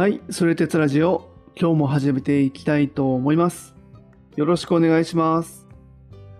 [0.00, 3.74] はい、それ鉄ラジオ、今日も始めていきたいと思います。
[4.34, 5.68] よろしくお願いします。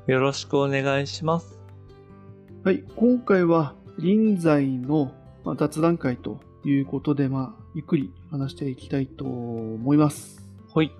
[0.06, 1.61] よろしくお願いします。
[2.65, 5.13] はい、今回は臨在の
[5.45, 10.49] まあ雑談会ということで、まあ、ゆっくり話していきたいと思います。
[10.74, 10.90] はい。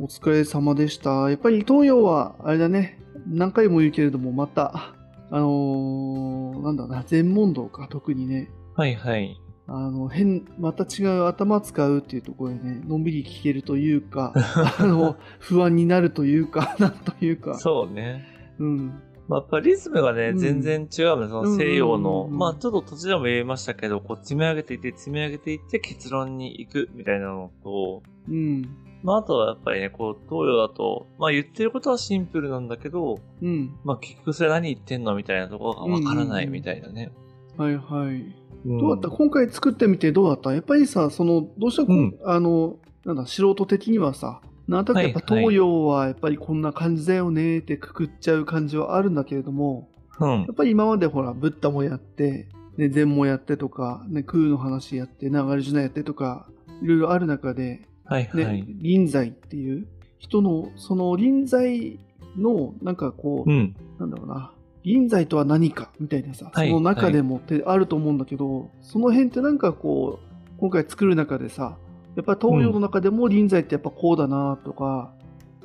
[0.00, 1.30] お疲れ様でした。
[1.30, 4.92] やっぱり東洋は、あれだね、何回も言うけれども、また、
[5.30, 9.40] あのーなんだな、全問答か、特にね、はいはい。
[9.68, 14.32] あの、変、また違う頭使うっていうところでね、のんびり聞けるというか、
[14.78, 18.24] あの、不安になるというか、 なんというか、そうね。
[18.58, 19.02] うん。
[19.28, 21.28] まあ、やっぱリズムがね、うん全然違うね。
[21.28, 28.68] その西洋の、うんうんうんうんまあちょっと途中でも言いましたけど、こう積み上げていって積み上げていって結論に行くみたいなのと、うん。
[29.02, 33.74] まああとはやっぱりね、こう東洋だと、まあ言ってることはシンプルなんだけど、うん。
[33.82, 37.10] まあ結局それ何言ってんのみたいなところがわからないみたいなね。
[37.56, 38.16] はいはい。
[38.64, 39.08] うんどうだった？
[39.16, 40.52] 今回作ってみてどうだった？
[40.52, 50.46] やっぱりさ、その、どうしてもこう、うんあの、なんだ、素人的にはさ、なんとなくやっぱ東洋はやっぱりこんな感じだよねってくくっちゃう感じはあるんだけれども、うんや。
[50.50, 56.48] っぱり今までほら、ブッダもやって、ね、禅もやってとか、ね、空の話やって、流れジュナやってとか、
[56.82, 58.64] いろいろある中で、ね、はいはい。
[58.66, 59.86] 臨在っていう
[60.18, 62.00] 人の、その臨在
[62.36, 63.76] の、なんかこう、うん。
[64.00, 64.50] なんだろうな、
[64.86, 71.76] 臨在とは何かみたいなさ、はいその中でもってあると思うんだけど、その辺ってなんかこう、今回作る中でさ、
[72.14, 75.12] やっぱり東洋の中でも臨在ってやっぱこうだなとか、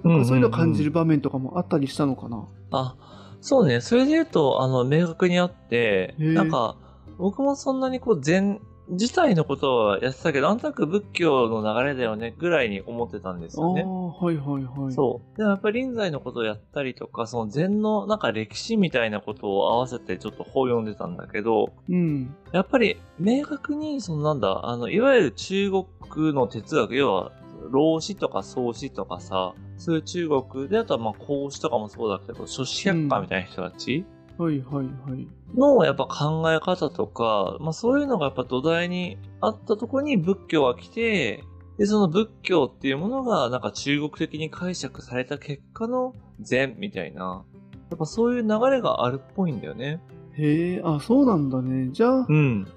[0.03, 2.47] なんかそういうのを感じる場面とかもあったりしたのかな？
[2.71, 2.95] あ、
[3.41, 3.79] そうね。
[3.79, 6.75] それで言うと、あの、明確にあって、なんか、
[7.19, 8.59] 僕もそんなにこう、禅
[8.91, 13.83] 自体のことはやってたけど、なんとなく仏教の流れだよね、ぐらいに思ってたんですよね。
[13.83, 14.93] ー、はいはいはい。
[14.93, 15.37] そう。
[15.37, 21.93] でもやっぱり臨済のことをやったりとか、その禅のなんか歴史みたいなことを合わせてちょっと本読んでたんだけど、う。
[21.93, 22.35] うん。
[22.51, 27.31] やっぱり明確に、そのなんだ、あの、いわゆる中国の哲学、要は、
[27.69, 34.05] 老子とか創子とかさ、そういう中国で、あとはまあ孔子とかもそうだけど、諸子百科みたいな人たち、
[34.41, 35.27] はいはいはい。
[35.55, 41.43] のやっぱ考え方とか、まあそういうのがやっぱ土台にあったところに仏教が来て、
[41.77, 47.45] で、その仏教っていうものがなんか中国的に解釈された結果の禅みたいな、
[47.91, 50.01] やっぱそういう流れがあるっぽいんだよね。
[50.33, 51.89] へえ、あ、そうなんだね。
[51.91, 52.67] じゃあ、うん。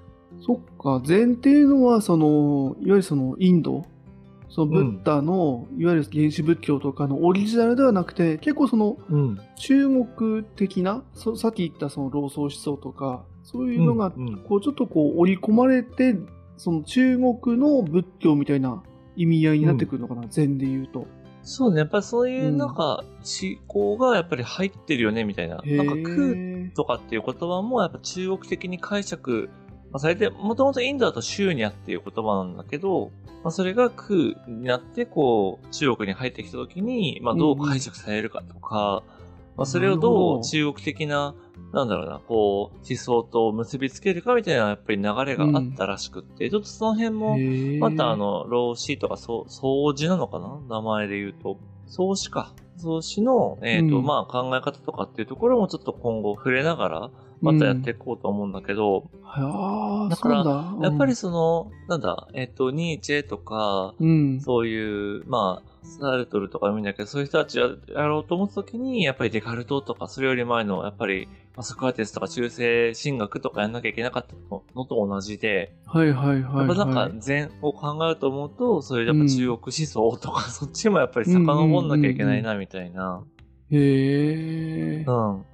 [0.41, 3.85] そっか、禅っていうのは、その、いわゆるそのインド、
[4.55, 9.39] そのブッダの、いわゆる原始仏教とかのオリジナルではなくて、結構そのうん。
[9.57, 16.15] 中国的な、そさっき言ったその老荘思想とか、そういうのが、うんうんこうちょっとこう織り込まれて、
[16.55, 18.81] その中国の仏教みたいな
[19.17, 21.05] 意味合いになってくるのかな、禅で言うと。
[21.41, 23.05] そうね、やっぱりそういうなんか思
[23.67, 25.59] 考がやっぱり入ってるよね、みたいな。
[25.65, 26.71] へなんか空え。
[26.73, 29.49] とかっていう言葉もやっぱ中国的に解釈、
[29.91, 33.11] まあ、されて、もともとインドだとシューニャっていう言葉なんだけど、
[33.43, 39.03] まあ、それが空になって、こう、中国に入ってきた時に、まあ、どう解釈されるかとか、
[39.55, 41.33] まあ、それをどどう中国的な、
[41.71, 47.37] なんだろうな、こう、思想と結びつけるかみたいな、やっぱり流れがあったらしくって、ちょっとその辺も、
[47.79, 50.59] またあ、の、老子とか、そう、掃除なのかな？
[50.67, 51.57] 名前で言うと。
[51.87, 52.53] 創子か。
[52.77, 54.05] 創子の、えっ、と、うん。
[54.05, 57.09] まあ考え方とかっていうところもちょっと今後触れながら、
[57.41, 64.41] またやっていこうと思うんだけど、ああ、だからそうんやっぱり、その、なんだ、えっ、と、ニーチェとか、うん。
[64.41, 74.35] そういう、まあ、サルトルとか見んだけど、そういう人たちややろうと思った時に、やっぱりデカルトとか、それより前の、やっぱり、まあソクラテスとか中世神学とかやんなきゃいけなかった
[74.75, 76.67] のと同じで、はいはいはい、はい。
[76.67, 83.23] やっぱなんか禅を考えると思うと、そういうやっぱ中国思想とか、そっちもやっぱり遡んなきゃいけないな、みたいな。
[83.71, 85.11] へえう。
[85.11, 85.45] ん。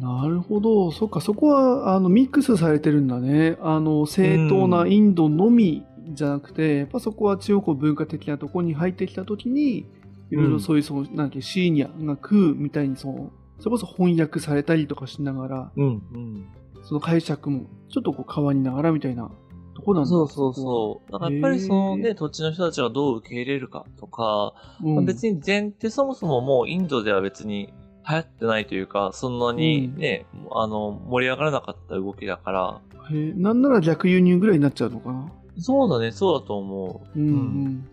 [0.00, 0.90] なるほど。
[0.90, 3.56] そっか、そこは、あの、ミックスされてるんだね。
[3.60, 5.84] あの、正当なインドのみ
[6.16, 9.86] じゃなくて、やっぱそこは中国文化的なところに入ってきたときに、
[10.30, 15.88] いろいろそういう、その、なんだっけ、シーニャが空みたいに、その、それこそ翻訳されたりとかしながら、うん、う
[16.18, 16.46] ん。
[16.82, 19.28] その解釈もちょっとこう変わりながらみたいな
[19.74, 21.12] とこなんだそうそうそう。
[21.12, 24.88] だからやっぱりそのへね、土地の人たちがどう受け入れるかとか、う。
[24.88, 27.72] まあ別に禅ってそもそももうインドでは別に
[28.08, 32.80] 流行ってないというか、そんなにね、あの、盛り上がらなかった動きだから、
[33.10, 35.32] へえなんなら逆輸入ぐらいになっちゃうのかな？
[35.58, 37.18] そうだね、そうだと思う。
[37.18, 37.28] うん、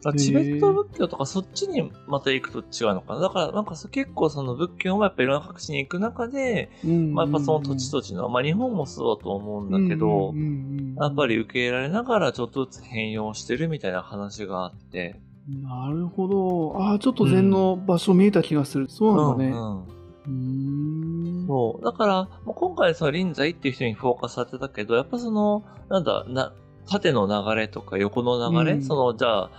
[0.04, 3.22] ううんチベット仏教とかそっちにまた行くと違うのかな。
[3.22, 15.20] だからなんかそ結構その仏教もやっぱいろんな各地に行く中で、うんまあやっぱその土地土地の、まあ日本もそうだと思うんだけど、うんうんうんやっぱり受け入れられながらちょっとずつ変容してるみたいな話があって。
[15.64, 16.76] なるほど。
[16.80, 18.86] ああ、ちょっと禅の場所見えた気がする。
[18.90, 19.50] そうなんだね。
[19.50, 19.84] うんうん
[20.26, 21.48] うーん。
[21.48, 21.84] そう。
[21.84, 26.54] だから、もう今回その臨済っていう人にフォーカスされてたけど、やっぱその、なんだ、な、
[26.90, 29.50] 縦の流れとか横の流れ、うんその、じゃあ、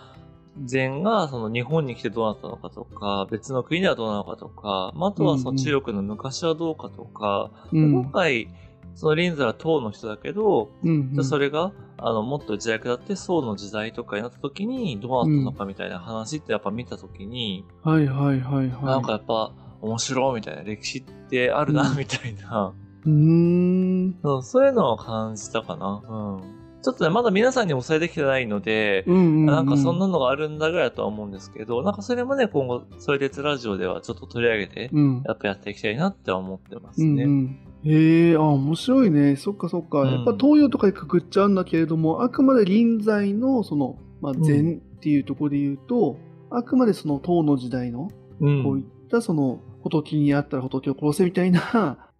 [0.62, 8.48] 禅がその日本に来てどうなったのかとか、別の国ではどうなのかとか、まあ、あとはその中国の昔はどうかとか、うん今回、
[8.94, 18.84] そのリンザは唐の人だけど、うんじゃあそれが、あの、もっと時代下って宋の時代とかになった時にどうなったのかみたいな話ってやっぱ見た時に、はいはいはいはい。
[18.84, 22.72] なんかやっぱ面白いみたいな歴史ってあるな、うんみたいな、
[23.04, 24.18] うーん。
[24.22, 26.02] そうそういうのを感じたかな。
[26.08, 26.63] うん。
[26.84, 29.46] ちょっとね、まだ皆さんにお伝えできてないので、うんうんうん。
[29.46, 35.22] なんかそんなのがあるんだぐらいだとは思うんですけど、なんかそれもね、今後、それ鉄ラジオではちょっと取り上げて、うん。
[35.24, 37.24] やっぱやっていきたいなって思ってますうんね。
[37.24, 37.58] うん。
[37.84, 39.36] へえ、あ、面白いね。
[39.36, 40.02] そっかそっか。
[40.02, 46.18] うんやっぱ東洋とかにくくっちゃうんだけれども、あくまで臨在の、その、まあ、ん禅っていうところで言うと、
[46.50, 48.10] あくまでその唐の時代の、
[48.40, 48.62] うん。
[48.62, 52.10] こういったその、仏にあったら仏を殺せみたいな、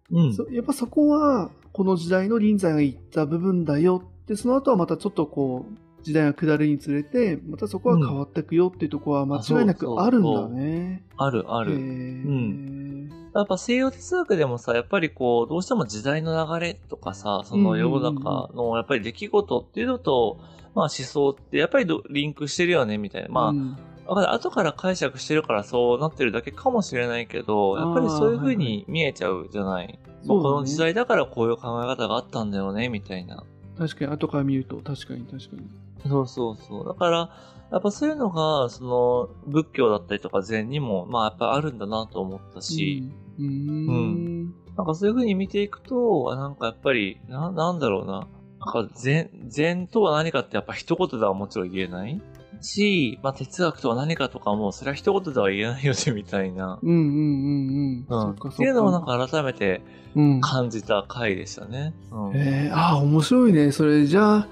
[0.51, 11.03] やっぱそこは、この時代の臨在が言った部分だよって、その後はまたちょっとこう、時代が下るにつれて、またそこは変わっていくよっていうところは間違いなくあるんだね。
[11.17, 11.77] あるあへる。
[11.77, 20.39] ーやっぱ西洋哲学でもさ、やっぱりこう、どうしても時代の流れとかさ、その世の中のやっぱり出来事っていうのと、
[20.75, 23.29] まあ思想ってやっぱりどリンクしてるよね、みたいな。
[23.29, 23.77] まあ、うん
[24.07, 29.99] わか後から解釈してるからそうなってるだけかもしれないけど、やっぱりそういう風に見えちゃうじゃない。
[30.23, 33.43] そうだねこの時代だからこういう考え方があったんだよね、みたいな。
[33.77, 35.63] 確かに、後から見ると、確かに確かに。
[36.07, 36.85] そうそうそう。
[36.85, 37.29] だから、
[37.71, 44.53] やっぱそういうのが、その、仏教だったりとか禅にも、まあやっぱあるんだなと思ったし、うん、うーん。
[44.77, 48.27] なんかそういう風に見ていくと、あなんかやっぱり、な、なんだろうな。
[48.59, 52.21] なんか禅、禅とは何かってやっぱ一言ではもちろん言えない
[52.65, 56.79] し、まあ哲学とは何かとかも、それは一言では言えないよね、みたいな。
[56.81, 58.27] うんうんうんうん。
[58.27, 58.35] うん。
[58.37, 59.81] そっていうのをなんか改めて
[60.15, 60.41] うん。
[60.41, 61.93] 感じた回でしたね。
[62.11, 62.35] うん。
[62.35, 63.71] えー、ああ、面白いね。
[63.71, 64.47] それじゃあ、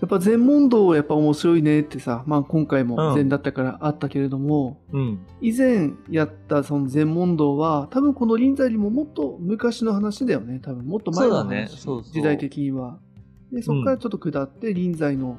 [0.00, 5.26] やっぱ禅問答やっぱ面白いねってさ、まあ今回も禅だったからあったけれども、うん。
[5.42, 10.58] 以前やったその禅問答は、多分この臨在よりももっと昔の話だよね。
[10.60, 11.42] 多分もっと前の話。
[11.42, 12.98] そうだねそうそう時代的には。
[13.52, 15.36] で、そこからちょっと下って臨在の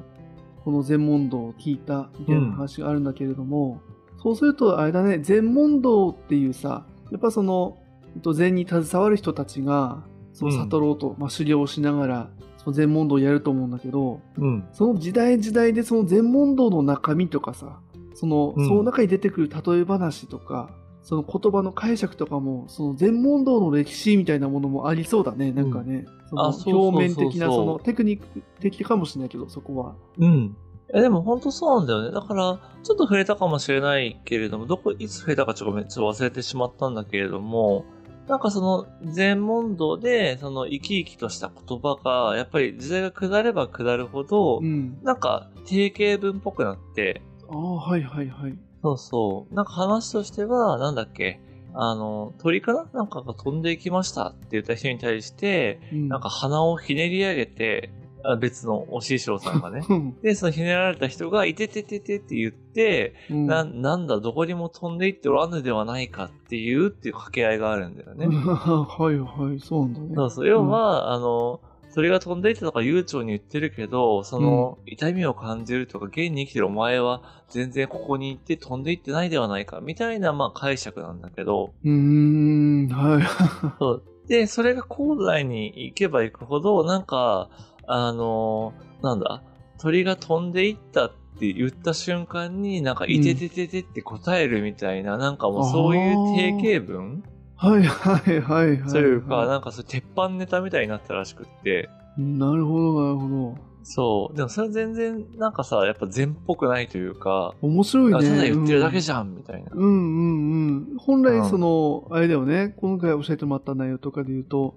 [0.64, 3.80] この禅問答を聞いたみたいな話があるんだけれども、
[4.22, 7.78] そうするとあれだね、禅問答っていうさ、やっぱその、
[8.14, 14.64] えっと禅に携わる人たちが、その悟ろうと、まあ、修行をしながら、その禅問答をやると思うんだけど、うん。
[14.72, 17.80] その時代時代でその禅問答の中身とかさ、
[18.14, 20.70] その、うんその中に出てくる例え話とか、
[21.02, 26.06] その言葉の解釈とかも、その禅問答の歴史みたいなものもありそうだね、なんかね。
[26.30, 29.94] その表面的な、そのテクニック的かもしれないけど、そこは。
[30.18, 30.56] うん。
[30.94, 32.10] え、でも本当そうなんだよね。
[32.12, 37.84] だから、ちょっと触れたかもしれないけれども、どこ、いつ触れたかちょっとごめん、ちょっと忘れてしまったんだけれども、
[38.28, 44.98] なんかその、全問答で、その生き生きとした言葉が、やっぱり時代が下れば下るほど、うん。
[45.02, 48.56] なんか定型文っぽくなって、ああ、はいはいはい。
[48.82, 49.54] そうそう。
[49.54, 51.40] なんか話としては、なんだっけ、
[51.74, 52.86] あの、鳥かな？
[52.92, 57.92] なんかが飛んでいきましたって言った人に対して、うん、なんか鼻をひねり上げて、
[58.24, 59.84] あ別のお師匠さんがね。
[59.88, 68.26] うん、で、そのひねられた人が、いててててって言って、うん、な、なんだ、どこにも飛んでいっておらぬではないかっていうっていう掛け合いがあるんだよね。
[68.30, 70.14] はいはい、そうなんだね。
[70.14, 70.46] そうそう。
[70.46, 71.60] 要は、あの、
[71.94, 83.22] 鳥が飛んでいってとか悠長に言ってるけど、その、痛みを感じるとか、現に生きてるお前は全然ここに行って飛んでいってないではないか、みたいな、まあ解釈なんだけど、うーん、はい。
[83.78, 84.02] そう。
[84.28, 87.50] で、それが高台に行けば行くほど、なんか、
[87.86, 88.72] あの、
[89.02, 89.42] なんだ、
[89.78, 97.24] 鳥が飛んでいったって言った瞬間に、なんか、いててててって答えるみたいな、なんかもうそういう定型文
[97.62, 98.92] はいはいはいはい。
[98.92, 101.88] というか、なんかそういう鉄板ネタみたいになったらしくって、
[102.18, 103.72] なるほどなるほど。
[103.84, 104.36] そう。
[104.36, 108.18] でもそれは全然、なんかさ、やっぱ禅っぽくないというか、面白いね。
[108.18, 109.70] あただ言ってるだけゃじゃん、みたいな。
[109.72, 110.98] うんうんうん。
[110.98, 114.74] 本来うんその、あれだよね、今回教えてもらった内容とかで言うと、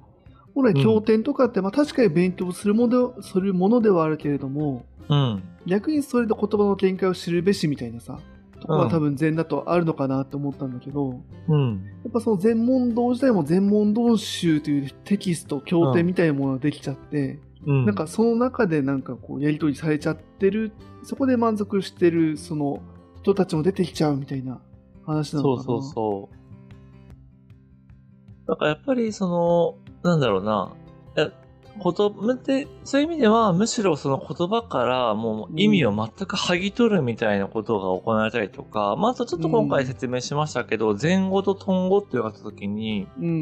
[0.53, 5.43] 本来経典とかって、まあ確かに勉強するものでするものではあるけれども、うん。
[5.65, 8.19] 逆にそれで言葉の限界を知るべしみたいなさ、
[8.65, 11.83] とこは多分禅だとあるのかなって思ったんだけど、うん。
[12.03, 17.85] やっぱその禅問答自体も禅問答集というテキスト、経典みたいなものができちゃって、うん。
[17.85, 20.71] なんかその中でなんかこうやり取りされちゃってる、
[21.03, 22.81] そこで満足してるその
[23.21, 24.59] 人たちも出てきちゃうみたいな
[25.05, 25.63] 話なのかな。
[25.63, 26.35] そうそうそう。
[28.47, 30.73] だからやっぱりその、なんだろうな、
[31.17, 31.31] え
[31.75, 43.33] 言葉で、そういう意味では、むしろその言葉からもう意味を全く剥ぎ取るみたいなことが行われたりとか、まあ、あとちょっと今回説明しましたけど、前語と頓語っていうのがあった時に、うんうんう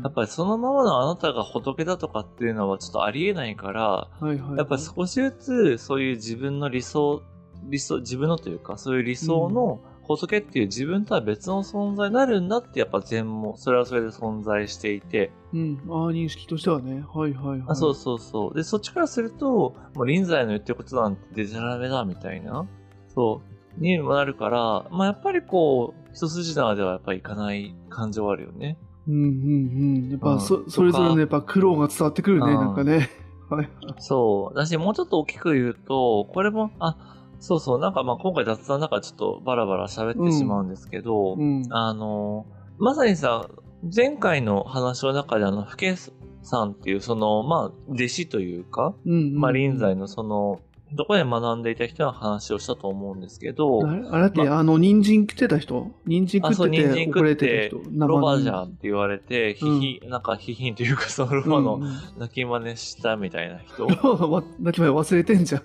[0.00, 0.02] ん。
[0.02, 4.56] やっぱりそのままのあなたが仏だとかっていうのはちょっとありえないから、はいはいはい。
[4.58, 7.22] やっぱり少しずつそういう自分の理想、
[7.64, 9.80] 理想、自分のというか、そういう理想の
[10.16, 15.80] 仏っていう自分とは別の存在になるんだってやっぱ禅も、それはそれで存在していて、うん。
[15.88, 17.04] ああ、認識としてはね。
[17.12, 17.62] はいはいはい。
[17.68, 18.54] あそうそうそう。
[18.54, 22.66] で、そっちからすると、もう臨済の言ってることなんてデジャラメだみたいな、
[23.14, 23.42] そ
[23.78, 28.78] う、にもなるから、まあやっぱりこう、一筋縄ではやっぱりいかない感情はあるよね。
[29.08, 30.08] うんうんうん。
[30.10, 33.08] やっうんぱそ、それぞれのやっぱ苦労が伝わってくるね、うんなんかね。
[33.50, 33.68] はい。
[33.98, 34.56] そう。
[34.56, 36.96] だし、もうちょっと大きく言うと、これも、あ、
[37.40, 41.66] そうそう、なんかまあ今回雑談の中でちょっとバラバラ喋ってしまうんですけど、うん。
[41.70, 42.46] あの、
[42.78, 43.48] まさにさ、
[43.94, 45.96] 前回の話の中であの、ふけ
[46.42, 49.34] さんっていう、その、まあ、弟子というか、うんうん。
[49.36, 50.60] まあ、臨済のその、
[50.92, 53.80] どこで学んでいた人の話をしたと思うんですけど、
[54.10, 55.92] あれっけ、まあの、人参食ってた人？
[56.06, 63.86] 人参食ってて人参食っ怒られててる人。、ロバじゃんんって言われて、ひひ、なんか、ひひんというか、そのロバのうんうん泣き真似したみたいな人。
[63.86, 65.62] ロ バわ泣き前忘れてんじゃん。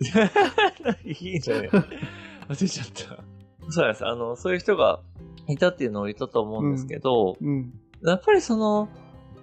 [1.04, 1.68] いいじゃね
[2.48, 2.86] 忘れちゃっ
[3.16, 3.24] た。
[3.70, 4.06] そうです。
[4.06, 5.00] あの、そういう人が
[5.48, 7.72] いたっていうのを言ったと思うんですけど、うん。
[8.04, 8.88] やっぱりその、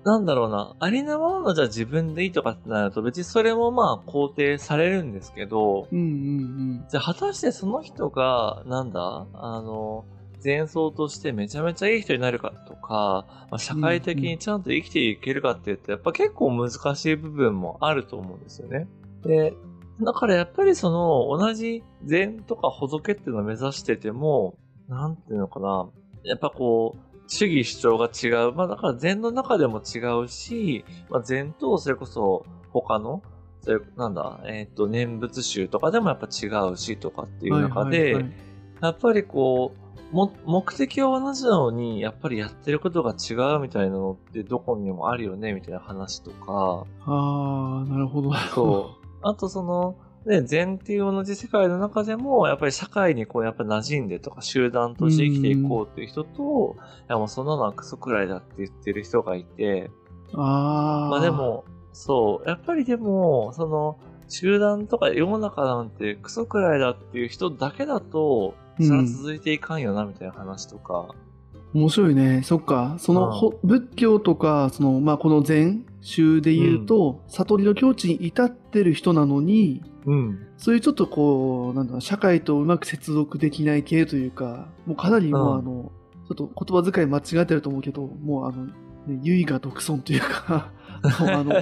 [0.07, 10.05] なんだろうな、ありのままのじゃあ自分でいいとかってなると別にそれもまあ肯定されるんですけど、うんうんじゃあ果たしてその人が、なんだ、あの、
[10.41, 18.87] 前奏としてめちゃめちゃいい人になるかとか、まあ、社会的にちゃんと生きていけるかっていうと、やっぱ結構難しい部分もあると思うんですよね。
[19.25, 19.55] で、
[19.99, 24.55] だからやっぱりその、同じ禅とか仏っていうのを目指してても、
[24.87, 25.89] なんていうのかな、
[26.23, 28.53] やっぱこう、主義主張が違う。
[28.53, 33.22] まあだから禅の中でも違うし、まあ禅とそれこそ他の、
[33.62, 37.57] それなんだ、えっ、と、念仏宗とかでもやっぱ違うしとかってうん。
[37.57, 38.48] いう中で、はいはいはい
[38.81, 39.74] やっぱりこ
[40.12, 48.34] う、も、目的は同じなのに、やっぱりやってることが違うみたいなのってどこにもあるよね、みたいな話とか、ああ、なるほど。
[48.53, 49.07] そう。
[49.24, 59.89] あとその、ね、禅っていう同じ世界の中でも、やっぱり社会にこう、やっぱ馴染んでとか集団として生きていこうっていう人と、いやもうそんなのはクソくらいだって言ってる人がいて、
[60.34, 61.10] ああ。
[61.10, 71.07] まあで、も、そう、やっぱりでも、その、集団とか世の中なんてクソくらいだっていう人だけだと、それは続いていかんよな、みたいな話とか。
[71.74, 72.41] 面白いね。
[72.43, 72.98] そっか。
[73.00, 80.47] その、ほ仏教とか、その、まあ、この禅宗で言うと、悟りの境地に至ってる人なのに、うん。
[80.55, 85.91] そういうちょっとこう、なんだ、社会とうまく接続できない系というか、もうかなりもう、うんあの、
[86.29, 90.71] ちょっと言葉遣い間違ってると思うけど、もうあの、ね、唯我独尊というか、
[91.19, 91.53] もうあの、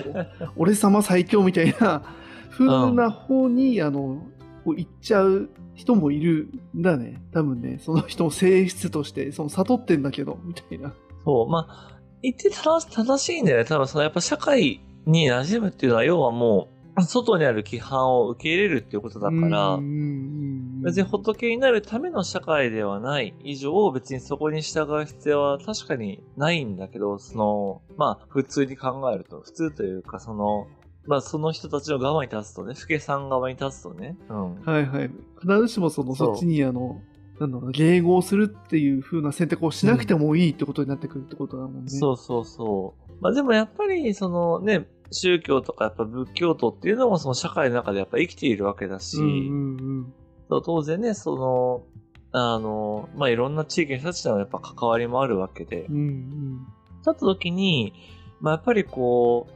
[0.55, 2.03] 俺様最強みたいな
[2.51, 4.27] 風な方に、あの、
[4.63, 7.19] こう行っちゃう人もいるんだね。
[7.31, 10.93] 多分ね、その人の性質として、その悟ってんだけど、みたいな。
[11.23, 11.94] そう、まあ、
[12.25, 13.65] 言って正し正しいんだよね。
[13.65, 30.67] 多分そのやっぱ社会に馴染むっていうのは、要はもう、外にある規範を受け入れるっていうことだから、別に仏になるための社会ではない以上、別にそこに従う必要は確かにないんだけど、その、まあ、普通に考えると、普通というか、その、
[31.05, 34.61] まあ、その人たちの側に立つとね、福さん側に立つとね、うん。
[34.61, 35.11] はいはい。
[35.41, 37.01] 必ずしもその、そっちにあの、
[37.39, 41.89] なんだろうな、迎合するっていう風な選択をしなくてもいいってことになってくるってことだもんね。
[41.89, 43.13] そうそうそう。
[43.21, 50.13] まあでもやっぱり、そのね、宗教とかやっぱ仏教徒っていうのもその社会の中でやっぱ生きているわけだし、うんうんうん。
[50.49, 51.83] そう当然ね、その、
[52.31, 56.67] あの、まあいろんな地域の人たちとのやっぱ関わりもあるわけで、うんうん。
[57.03, 57.93] だった時に、
[58.39, 59.47] まあやっぱりこ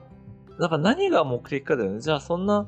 [0.57, 2.01] う、なんか何が目的かだよね。
[2.01, 2.67] じゃあそんな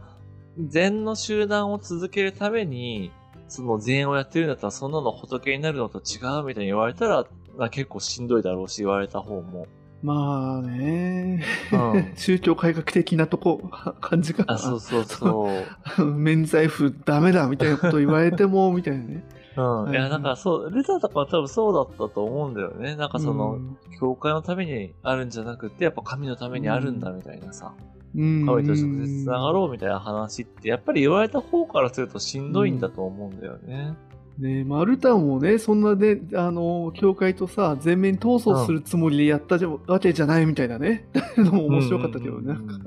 [0.57, 3.11] 禅の集団を続けるために、
[3.51, 7.25] その禅をやってるんだったらそんなの仏になるのと違うみたいに言われたら、
[7.57, 9.67] まあ、結構しんどいだろうし言われた方も。
[10.01, 11.43] まあね、
[11.73, 13.61] うん 宗教改革的なとこ、
[13.99, 14.53] 感じかな。
[14.53, 15.49] あ、そうそうそ
[15.99, 16.05] う。
[16.15, 19.23] 免罪符ダメだみたいなこと言われても、みたいなね。
[19.57, 19.91] うん。
[19.91, 22.95] いや、なんかそう、ルターとかは多分そうだったと思うんだよね。
[22.95, 23.59] なんかその、
[23.99, 33.95] 教会のためにあるんじゃなくて、やっぱ神のためにあるんだみたいなさ、うん、神と直接つながろうみたいな話って、やっぱり言われた方からするとしんどいんだと思うんだよね。
[34.37, 42.39] ねまあ、ルターもね、そんなね、あの、教会とさ、全面闘争するつもりでやったじゃわけじゃないみたいなね、 のも面白かったけどね。
[42.39, 42.81] うんうんうん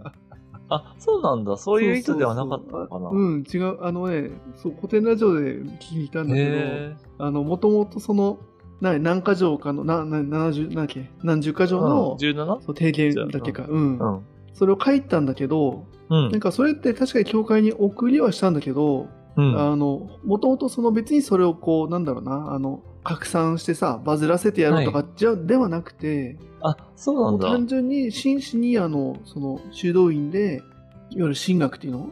[0.70, 1.56] あ、そうなんだ。
[1.56, 3.10] そういう意図ではなかったのかな。
[3.10, 3.84] うん、違う。
[3.84, 8.38] あのね、そう、古典ラジオで聞いたんだけへど、あの、もともとその、
[8.80, 11.82] な何箇条かの、な、な、70、なんだっけ、何十箇条ー。
[11.82, 12.62] うんの、17?
[12.62, 13.98] そう提言だっけか、うん。
[13.98, 14.20] うん。
[14.54, 16.40] それを書いたんだけど、うんなん。
[16.40, 19.60] かそれって確かに教会に送りはしたんだけど、うん。
[19.60, 27.48] あの、もともとその別にそれをこう、なんだろうな、あの、拡散してさ、バズらせてやろうとか、じゃ、ではなくて、あ、そうなんだ。
[27.50, 30.62] 単純に真摯にあのその修道院で
[31.10, 32.10] いわゆる神学っていうの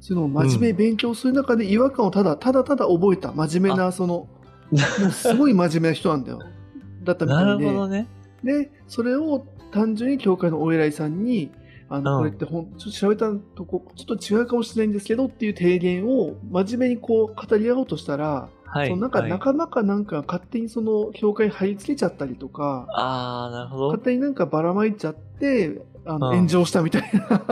[0.00, 4.28] そういうのを真面目に勉強する中で違和感をただただただ覚えた真面目なそのも
[5.08, 6.40] うすごい真面目な人なんだよ
[7.02, 8.06] だったみなたいでるほどね。
[8.42, 11.50] でそれを単純に教会のお偉いさんに
[11.88, 18.88] あの、うんこれってほんちょっと調べたとこちょっと違うかもしれないんですけどっていう提言を真面目にこう語り合おうとしたら、はい。
[18.88, 24.02] そのなんかはい仲間かなんか勝手にその教会に貼り付けちゃったりとか、ああ、なるほど勝。
[24.02, 27.42] 手になんかばらまいちゃって、あのうん炎上したみたいな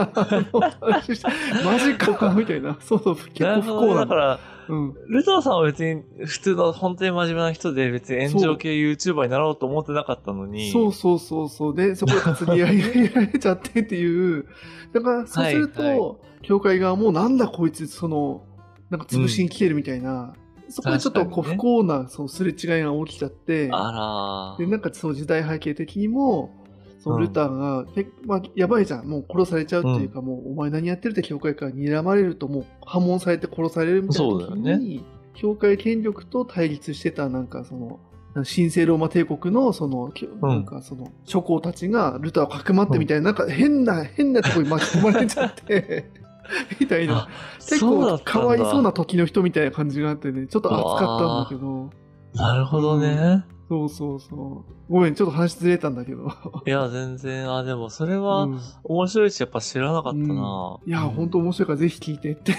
[1.64, 2.76] マジかみたいな。
[2.80, 3.66] そうそう、結構不。
[3.66, 3.96] 幸なの。
[3.96, 4.94] だから、うん。
[5.08, 10.70] ルトワさんは別に普通の本当に真面目な人で別に炎上系 YouTuber になろうと思ってなかったのに。
[10.70, 11.74] そうそうそうそう。
[11.74, 12.86] で、そこで担ぎ合いが
[13.22, 14.46] 入れちゃってっていう。
[14.92, 18.44] だから、そうすると、はいは教会側もなんだこいつ、その、
[18.90, 20.34] なんか潰しに来てるみたいな。
[20.68, 23.68] そこでちょっとこう不幸な、そのすれ違いが起きちゃって。
[23.72, 26.61] あらで、なんかその時代背景的にも、
[27.02, 29.06] そのルターが、けまあ、やばいじゃん。
[29.06, 35.04] もう殺されちゃうっていうか、もうお前何やってるって教会から睨まれるともう破門されて殺されるみたいな時に、
[35.34, 37.98] 教会権力と対立してたなんかその、
[38.34, 46.08] 神聖ローマ帝国のその、なんかその諸侯たちがルターをかくまってみたいな、なんか変な、変なところに巻き込まれちゃって、
[46.78, 47.16] みたいな。
[47.16, 47.28] あ。
[47.58, 51.90] 結構かわいそうな時の人みたいな感じがあってね、ちょっと熱かったんだけど、
[52.34, 53.44] なるほどね。
[53.72, 54.92] そうそうそう。
[54.92, 56.28] ごめん、ちょっと話ずれたんだけど。
[56.66, 60.76] いや、全然、あ、でもそれうはん面白いし、やっぱ知らなかったな。
[60.86, 62.52] いや、本当面白いからぜひ聞いてって。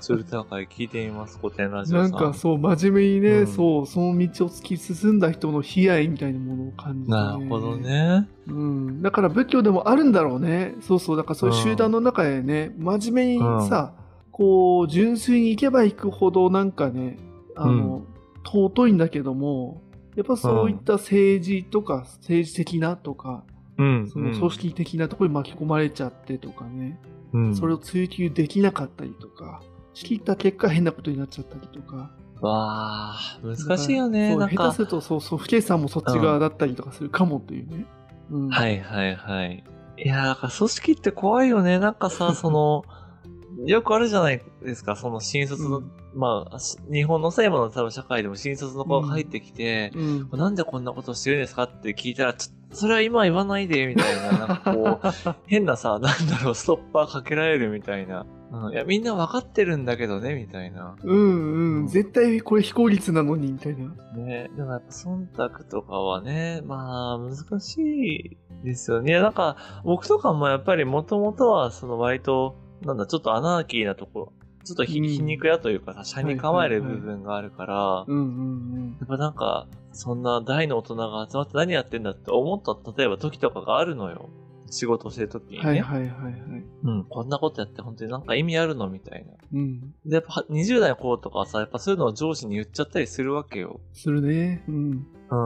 [0.00, 2.02] ちょっと高い聞いてみます、古典ラジオさ。
[2.04, 7.76] なんんかそう、真面目にね、うんそう、その道を突き進んだ人の悲哀みたいなものを感じて、なるほど。
[7.76, 8.26] ね。
[8.48, 9.02] うん。
[9.02, 10.76] だから仏教でもあるんだろうね。
[10.80, 11.16] そうそう。
[11.18, 13.92] だからそういう集団の中でね、真面目にさ、
[14.32, 17.18] こう、純粋に行けば行くほどなんかね、
[17.54, 18.02] あの、
[18.46, 19.82] 尊いんだけども、
[20.16, 23.44] やっぱそういった政治とか、政治的なとか、
[23.78, 24.08] うん。
[24.08, 26.98] その組織的なところに巻き込まれちゃってとかね、
[27.32, 29.60] うん、それを追求できなかったりとか、
[29.92, 32.10] 仕切った結果変なことになっちゃったりとか。
[32.40, 34.36] わあ、難しいよね。
[34.36, 34.82] なんか下手す。
[34.82, 37.86] ると、そう、そう、不敬さんもそっち側だったりとかするかもっていうね。
[38.30, 38.48] うん。
[38.48, 39.64] はいはいはい。
[39.98, 41.78] いや、なんか組織って怖いよね。
[41.78, 42.84] なんかさ、その、
[43.66, 50.02] よくあるじゃないですか、その新卒の、うんまあ、し日本のさ、今の多分社会でも新卒の子が入ってきて、う
[50.36, 50.38] ん。
[50.38, 55.00] なんでこんなことしてるんですかって聞いたら、ちょそれは今言わないで、みたいな、なんかこ
[55.30, 58.26] う、変なさ、なんだろう、ストッパーかけられるみたいな。
[58.52, 60.96] うん、いや、みんなわかってるんだけどね、みたいな。
[61.02, 61.86] うんうん。
[61.86, 63.88] 絶対これ非効率なのに、みたいな。
[64.14, 69.12] ね、でもやっぱ忖度とかはね、まあ難しいですよね。
[69.12, 74.32] いやなんか僕とかもやっぱりもともとはその割と、なんだ、ちょっとアナーキーなところ、
[74.66, 84.28] ちょっと皮肉屋というかさ、車に構える部分があるから、うんうんやっぱなんか、そんな大の大人が集まって何やってんだって思った、例えば時とかがあるのよ。
[84.68, 85.64] 仕事してる時にうん。
[85.64, 85.68] ね。
[85.68, 86.64] はいはいはいはい。
[86.82, 89.32] うん、こんなことやって本当になんか意味あるのみたいな。
[89.52, 89.94] うん。
[90.04, 93.80] で、やっぱ20代の頃とかはさ、やっぱそういうのを上司に言っちゃったりするわけよ。
[93.92, 94.64] するね。
[94.68, 95.06] うん。
[95.28, 95.36] う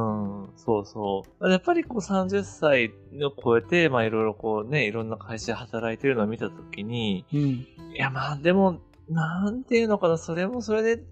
[0.47, 1.51] ん、そうそう。
[1.51, 7.41] やっぱりこう30歳を超えて、まあいろいろこうね、いろんな会社で働いてるのを見たときに、うん。
[7.41, 8.79] いやまあでも、
[9.11, 11.03] なんていうのかな、それもそれで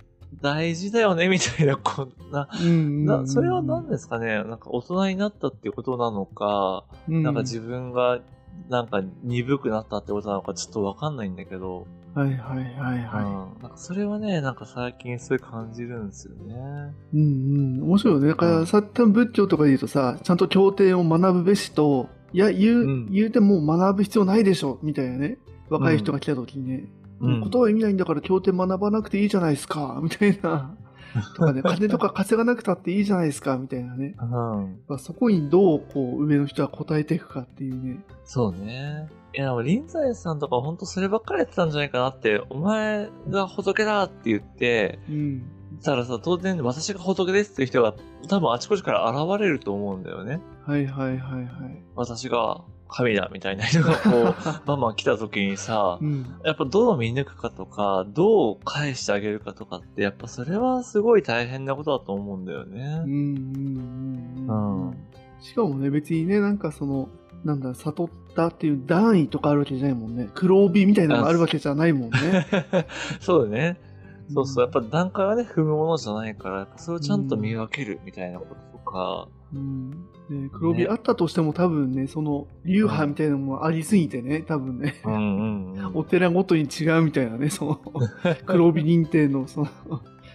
[0.40, 8.20] 大事だよね、みたいな、 こんな、それは何ですかね、なんか大人になったっていうことなのか、うんなんか自分が
[8.68, 16.54] なんか鈍くなったってことなのかちょっとわかんないんだけど、はいはいはいはうん、なんかそれはね、なんか最近すごい感じるんですよね。
[17.14, 17.16] い。
[17.16, 17.82] うんうん。
[17.84, 18.28] 面白いよね。
[18.28, 25.38] だからさ、多分仏教とかで言うとさ、ちゃんと経典を学ぶべしと、いや、言う、うん言うてもう学ぶ必要ないでしょ、みたいなね。
[25.70, 26.88] 若い人が来た時にね。
[27.20, 30.76] うんことは意味ないんだから経典学ばなくていいじゃないですか、 みたいな。
[31.36, 34.14] とかね、金とか稼がなくたっていいじゃないですか、みたいなね。
[34.20, 34.80] うん。
[34.86, 38.04] まあそこにどう、こう、上の人は答えていくかっていうね。
[38.24, 39.08] そうね。
[39.34, 45.42] いや、でも臨済さんとか本当そればっかりやってたんじゃないかなって、お前が仏だって言って、うん。
[45.82, 47.94] たらさ、当然私が仏ですっていう人が
[48.28, 50.40] 多分あちこちから現れると思うんだよね。
[50.66, 51.82] はいはいはいはい。
[51.94, 54.34] 私が神だみたいな人がこう、
[54.66, 56.26] バンバン来た時にさう、ん。
[56.44, 63.10] やっぱどう見抜くかとか、どう返してあげるかとかって、やっぱそれはすごい大変なことだと思うんだよねうん。
[63.10, 64.88] うんうんうん。
[64.88, 64.96] うん
[65.40, 67.08] しかもね、別にね、なんかその、
[67.44, 70.28] なんだ、悟ったっていう段位とかあるわけじゃないもんね。
[70.34, 72.46] 黒帯みたいなのがあるわけじゃないもんね。
[73.20, 73.78] そうだね。
[74.32, 74.64] そうそう。
[74.64, 79.90] やっぱ段階はね、踏むものじゃないから、それをちゃんと見分けるみたいなこととか、うん。
[80.28, 85.96] ね、黒帯あったとしても多分ね、その流派みたいなのもありすぎてね、多分ね、うんうんうん。
[85.96, 87.80] お寺ごとに違うみたいなね、その
[88.46, 89.68] 黒帯認定のその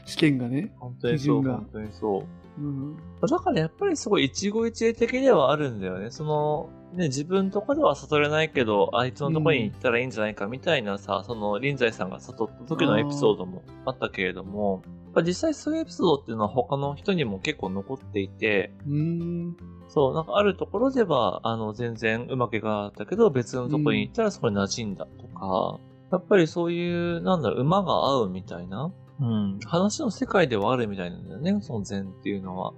[0.06, 0.74] 試験がね。
[0.80, 2.26] 本当にそう、基準が本当にそ
[2.58, 2.62] う。
[2.62, 2.98] うん。
[3.22, 6.10] だからやっぱりすごい一期一会的ではあるんだよね。
[6.12, 18.96] その、ね、自分とかでは悟れないけど、あいつのとこに行ったらいいんじゃないかみたいなさ、その臨済さんが悟った時のエピソードもあったけれども、やっぱ実際そういうエピソードっていうのは他の人にも結構残っていて、うー
[19.50, 19.58] ん。
[19.88, 25.80] そう、なんかあるところでは、あの、全然うまくいかなかったけど、別のところに行ったらそこに馴染んだとか、
[26.12, 32.74] やっぱりそういう、なんだろう、馬が合うみたいな、うん、話の世界ではあるみたいなんだよね、その禅っていうのは。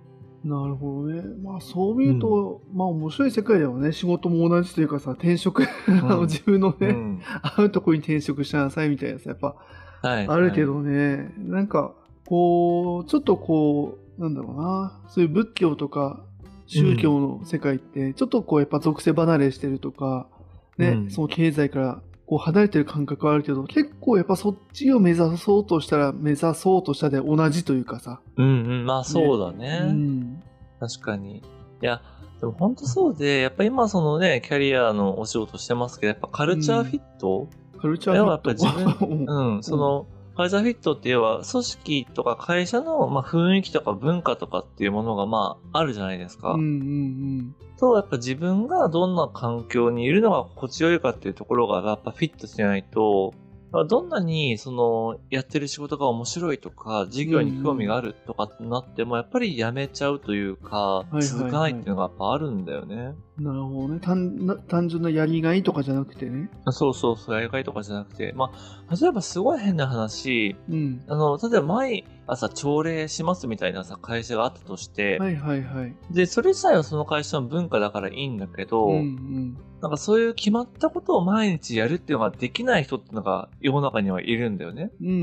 [0.45, 1.23] なるほどね。
[1.43, 3.91] まあそう見ると、まあ面白い世界だよね。
[3.91, 7.21] 仕事も同じというかさ、転職、あの自分のね、うん。
[7.41, 9.55] 会うとこに転職しなさいみたいなさ、やっぱ
[10.07, 10.27] はい。
[10.27, 11.93] あるけどね、なんか、
[12.27, 16.23] こう、ちょっとこう、なんだろうな、そういう仏教とか
[16.67, 20.27] 宗教の世界って、ちょっとこう、やっぱ属性離れしてるとか、
[20.77, 28.19] ね、うんその経済からこう離れてる感覚はあるけど、結構やっぱそっちを目指そうとしたら、目指そうとしたで同じというかさ。
[28.37, 28.49] うんう
[28.83, 29.81] ん、まあそうだね。
[29.83, 30.43] うん。
[30.79, 31.37] 確かに。
[31.37, 31.41] い
[31.81, 32.01] や、
[32.39, 37.47] でも本当そうで、やっぱ今そのね、キャリアのお仕事してますけど、やっぱカルチャーフィット、
[37.79, 46.53] カルチャーフィットやっぱ自分 うん、その、カルチャーフィットって要は組織とか会社の、まあ、雰囲気とか文化とかっていうものがまああるじゃないですか。
[46.53, 53.33] うんうんと、やっぱ自分がどんな環境にいるのが心地よいかっていうところがやっぱフィットしないと、
[53.83, 63.15] どんなにそのやってる仕事が面白いとか、事業に興味があるとかってなっても、やっぱりやめちゃうというか続かないっていうのがやっぱあるんだよね。
[63.37, 63.43] うん。
[63.43, 63.99] なるほどね。
[63.99, 66.49] 単な単純なやりがいとかじゃなくてね。
[66.69, 71.03] そうそうそう、やりがいとかじゃなくて、まあ、例えばすごい変な話、うん。
[71.07, 75.95] あの、例えば毎朝朝礼しますみたいなさ、会社があったとして、はいはいはい。
[76.11, 79.57] で、それ自体はその会社の文化だからいいんだけど、うんうん。
[79.81, 84.91] なんかそういう決まったことを毎日やるっていうのができない人っていうのが世の中にはいるんだよね。
[85.01, 85.17] うんうんう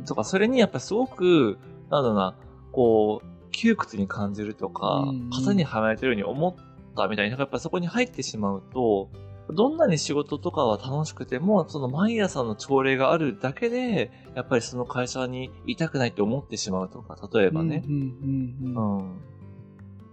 [0.00, 1.58] んとか、それにやっぱすごく、
[1.90, 2.34] なんだろうな、
[2.72, 6.54] こう、窮屈に感じるとかうんうん、型にはまれてるように思っ
[6.96, 9.10] たみたいな、なんかやっぱそこに入ってしまうと、
[9.52, 17.54] どんなに仕事とかは楽しくても、その毎朝の朝礼があるだけで、やっぱりその会社にいたくないって思ってしまうとか、例えうん。
[17.54, 17.82] ばね。
[17.86, 18.98] うんうんうん。
[18.98, 19.20] うん。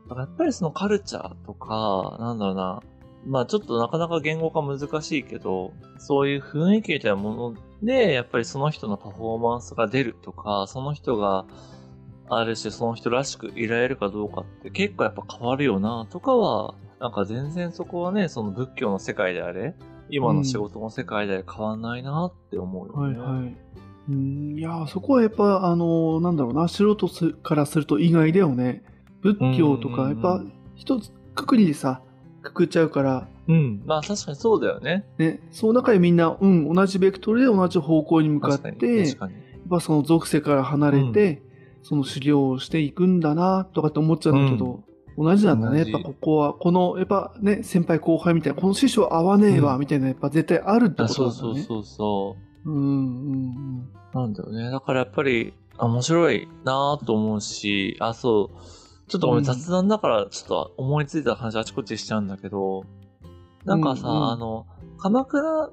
[0.08, 2.84] だからやっぱりそのカルチャーとか、なんだろうな、
[3.25, 11.45] まあちょっとなかなか言語化難しいけど、そういう雰囲気みたいなもので、やっぱりその人のパフォーマンスが出るとか、その人が
[12.30, 19.75] ある種その人らしくいられるかどうかって結構やっぱ変わるよなとかは、なんか全然そこはね、その仏教の世界であれ、
[20.09, 23.19] 今の仕事の世界で変わんないなって思うよね。
[23.19, 23.55] はいはい。
[24.09, 28.83] うん、いや、そこはやっぱ、あの、なんだろうな、素人すからすると意外だよね。
[29.21, 30.43] 仏教とか、うんうんうんやっぱ、
[30.75, 32.01] 一つ、くくりでさ、
[32.41, 33.81] くくっちゃうから、うん。
[33.85, 35.05] まあ確かにそうだよね。
[35.17, 38.59] ね、その中でみんな、うん、同じベクトルで同じ方向に向かっ。
[38.59, 39.33] て、確かに。
[39.33, 41.41] やっぱその属性から離れて、
[41.81, 44.83] その修行をしていくんだな、とかって思っちゃうんだけど、
[45.19, 45.79] 同じなんだね。
[45.79, 51.36] やっぱここは、この、やっぱね、先輩後輩みたいな、この師匠合わねえわ、うんみたいな、やっぱ絶対あるってあことだね。
[51.36, 52.71] そうそうそう。
[52.71, 54.71] うんうんなんだよね。
[54.71, 59.10] だからやっぱり、あ面白いなぁと思うし、あ、そう。
[59.10, 62.86] ちょっとごめうんん、雑談だから、ちょっと思いついた話あちこちしちゃうんだけど、
[63.65, 64.65] なんかさ、うんうんあの、
[64.97, 65.69] 鎌倉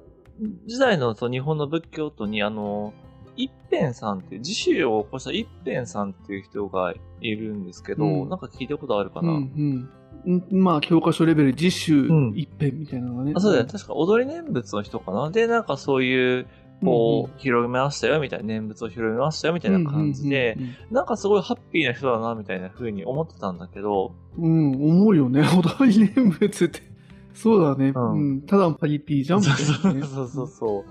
[0.65, 2.93] 時代のそう日本の仏教徒に、あの、
[3.37, 9.25] 一辺さんっていう、自宗を起こした一辺さんっていう人がいるんですけど、うんなんか聞いたことあるかうん。
[9.27, 9.89] な、うん
[10.25, 10.35] うん。
[10.35, 13.33] んまあ、教科書レベル、自習うん一辺みたいなのがね。
[13.35, 15.31] あそうだよ、確か踊り念仏の人かな？
[15.31, 16.47] で、なんかそういう、
[16.83, 20.57] こう、広めましたよ、みたいな、念仏を広めましたよ、みたいな感じで、
[20.91, 25.41] なんかすごいハッピーな人だな、みたいな風に思ってたんだけど、うん、うん、思うよね。
[25.57, 26.81] 踊り念仏って。
[27.33, 27.93] そうだね。
[27.95, 28.41] ううんん。
[28.41, 29.51] ただのパリピーじゃん、みた
[29.89, 30.07] いなね。
[30.07, 30.85] そうそうそ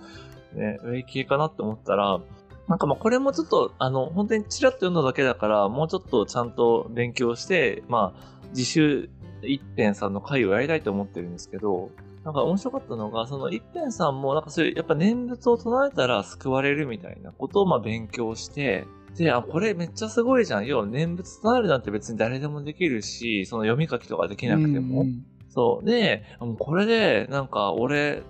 [0.55, 0.59] う。
[0.59, 2.21] ね、上系かなって思ったら、
[2.69, 9.09] なんかまあこれもちょっと、あの、本当にチラッと読んだだけだから、もうちょっとちゃんと勉強して、まあ、自習
[9.43, 11.91] 一辺さんの会をやりたいと思ってるんですけど、
[12.25, 20.67] なんか面白かったのが、その一辺さんも、なんかそういう、やっぱ念仏を唱えたら救われるみたいなことをまあ勉強して、で、あ、これめっちゃすごいじゃん。
[20.67, 25.03] 要は念仏唱えるなんて別に誰でもできるし、その読み書きとかできなくても。
[25.03, 25.25] うん
[25.57, 25.87] そう。
[25.87, 28.23] で、もうこれで、なんか、俺、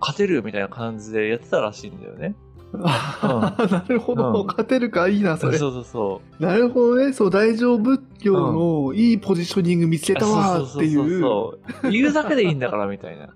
[0.00, 2.34] 勝てるみたいな感じでやってたらしいんだよね。
[2.72, 5.58] あーなるほど、うん勝てるか、いいな、それ。
[5.58, 6.42] そうそうそう。
[6.42, 7.12] なるほどね。
[7.12, 10.94] そう、大乗仏教のいいポジショニング見つけたわーっていう。
[10.94, 11.90] そうそうそうそう。
[11.90, 13.30] 言うだけでいいんだから、みたいな。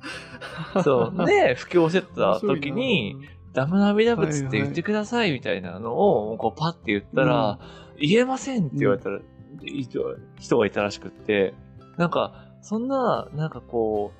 [0.82, 1.26] そう。
[1.26, 3.16] で、布教してた時に、
[3.52, 7.58] ダムナビダ仏って言ってくださいみたいなのを、こうパッて言ったら、
[7.98, 9.20] 言えませんって言われたら、
[9.62, 10.00] 人
[10.38, 11.54] 人がいたらしくって、
[11.96, 14.19] なんか、そんな、なんかこう、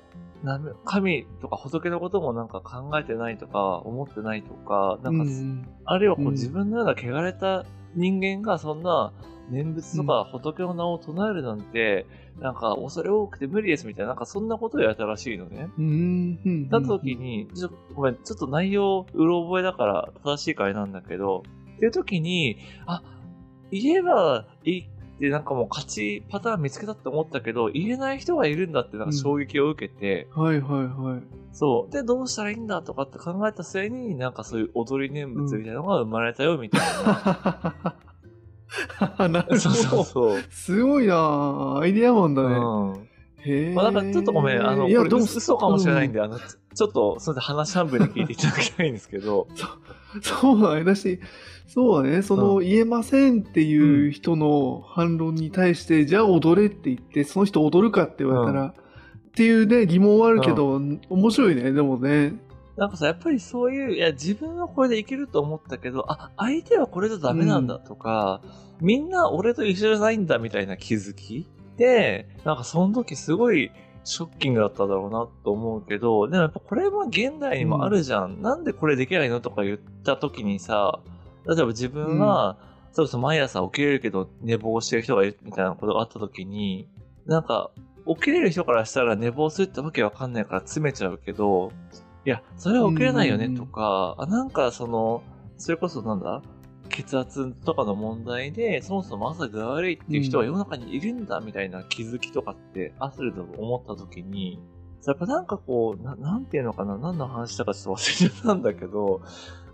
[0.85, 6.31] 神とか仏のこともなんか考えてないとか、思ってないとか、なんか、うんあるいはこううん。
[6.31, 9.13] 自分のような汚れた人間がそんな
[9.49, 12.05] 念仏とか仏の名を唱えるなんて、
[12.39, 15.69] なんか恐れ多くて無理ですみたいな、なんかそんなことをやったらしいのね。
[15.77, 21.43] うんうんだった時に、ちょごめん、ちょっと内容、うろ覚えだから正しいかあれなんだけど、
[21.75, 23.03] っていう時に、あ、
[23.71, 24.89] 言えばいい
[25.21, 31.21] ってなんかもう勝ちパターン見つけたって思ったけど、言えない人がいるんだってなんか衝撃を受けて、はいはいはい。
[31.53, 31.93] そう。
[31.93, 37.95] で、どうしたらいいんだとかって考えた末に、なんかそういう踊り念仏みたいなのが生まれたよみたいな
[39.27, 39.45] るな。
[39.59, 40.03] そうそうほど。
[40.05, 40.41] そう。
[40.49, 42.55] すごいなアイデアマンだね。
[42.55, 43.07] うん。
[43.45, 43.73] へえ。
[43.75, 46.39] まあ、なんかちょっとごめん、あの、いや、これ嘘かもしれないんで、あの、
[46.73, 49.47] ちちょっと、それで話半分に聞いていただきたいんですけど、
[50.21, 50.83] そうだね。
[50.83, 51.19] だし、
[51.67, 52.21] そうだね。
[52.21, 58.73] その、言えませんっていう人の反論に対して、じゃあ踊れって言って、その人踊るかって言われたら、っ
[59.33, 62.33] ていうね、疑問はあるけど、面白いね、でもね。
[62.77, 68.41] なんかさ、やっぱりそういう、いや、自分はこれでいけると思ったけど、あ、相手はこれじゃダメなんだとか、
[68.81, 73.71] みんな俺と一緒じゃないんだみたいな気づきで、なんかその時すごい
[74.03, 78.41] ショッキングだっただろうなと思うけど、でもやっぱこれも現代にもあるじゃん。
[78.41, 80.99] なんでこれできないのとか言った時にさ、
[81.47, 82.57] 例えば自分は、
[82.93, 86.87] そうそう毎朝起きれるけど寝坊してる人がいるみたいなことがあった時に、
[87.25, 87.71] なんか、
[88.07, 91.71] 起きれる人からしたら寝坊するってわけわかんないから詰めちゃうけど、
[92.25, 95.23] いや、それは起きれないよねとか、あなんかその、
[95.57, 96.41] それこそなんだ？
[96.91, 104.59] 血圧とかの問題で、そもそも朝が悪いっていう人は世の中にいるんだみたいな気づきとかって、アスルと思った時に、
[105.05, 109.21] やっぱなんかこう、ななんていうのかな、何の話したかちょっと忘れちゃったんだけど、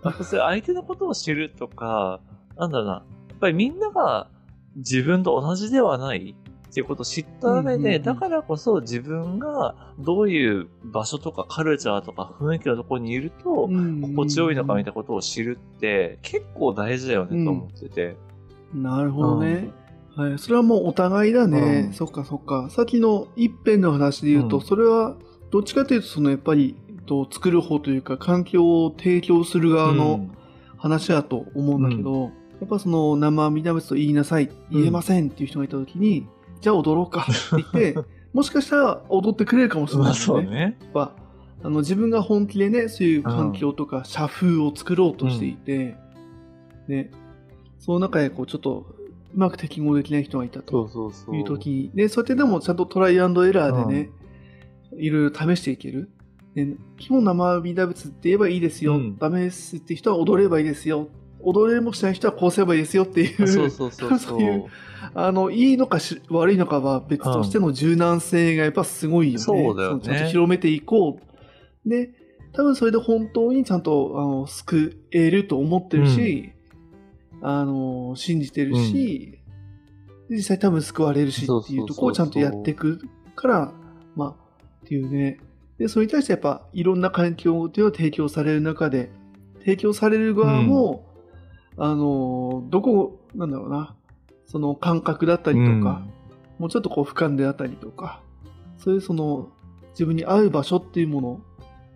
[0.04, 2.20] やっぱそれ相手のことを知るとか、
[2.56, 3.02] なんだろうな、や
[3.34, 4.30] っぱりみんなが
[4.76, 6.34] 自分と同じではない
[6.78, 8.02] っていうことを知った上で、うんうんうん。
[8.02, 18.16] だからこそ自分がどういう場所とかカルチャーとか雰囲気のところにいると、心地よいのかみたいなことを知るって結構大事だよねと思ってて。
[18.72, 19.70] なるほどね。
[20.14, 21.86] はい、それはもうお互いだね。
[21.86, 21.92] うん。
[21.92, 22.68] そっかそっか。
[22.70, 24.62] さっきの一辺の話で言うと、うん。
[24.62, 25.16] それは
[25.50, 30.30] どっちかというと、そのやっぱり、と作る方というか、環境を提供する側のうん。
[30.78, 36.26] 話だと思うんだけど、やっぱその生阿弥陀仏と言いなさい、言えませんっていう人がいたときに、
[36.60, 37.98] じゃあ踊ろうかって言って、
[38.32, 40.24] もしかしたら踊ってくれるかもしれまあないよね。
[40.24, 40.60] そうね。
[40.60, 41.12] やっぱ
[41.62, 45.96] あの自分が本気でね、そういう環境とか社風を作ろうとしていて、
[46.86, 47.10] ね、
[47.78, 48.86] その中でこうちょっと
[49.34, 51.36] うまく適合できない人がいたそとうそうそう。
[51.36, 54.10] いう時に、で、そうやってでもちゃんとトライアンドエラーでね、
[54.96, 56.10] いろいろ試していける。
[56.54, 61.08] で基本生阿弥陀仏って言えばいいですよ、うんダメですって人は踊ればいいですよ、
[61.48, 64.64] 踊れもしない人はこうすればいいですよっていう、そうそうそうそ そういうう。
[65.14, 69.38] あの、いいのかし悪いのかは別としての柔軟性がやっぱすごいよね。
[69.38, 71.88] そうだよねのちゃんと広めていこう。
[71.88, 72.10] で、
[72.52, 76.50] 多分それで本当にちゃんと、あの、救えると思ってるし、
[77.40, 79.38] あの、信じてるし、
[80.28, 83.00] で実際多分救われるしっていうところをちゃんとやっていく
[83.34, 83.72] から、
[84.14, 84.28] まあ、
[84.84, 85.40] っていうね。
[85.78, 89.10] で、それに対してやっぱいろんな環境っていうのを提供される中で、
[89.60, 91.07] 提供される側も、
[91.78, 93.94] あの、どこ、なんだろうな、
[94.46, 96.02] その感覚だったりとか、
[96.58, 98.20] もうちょっとこう俯瞰であったりとか、
[98.78, 99.48] そういうその
[99.90, 101.40] 自分に合う場所っていうもの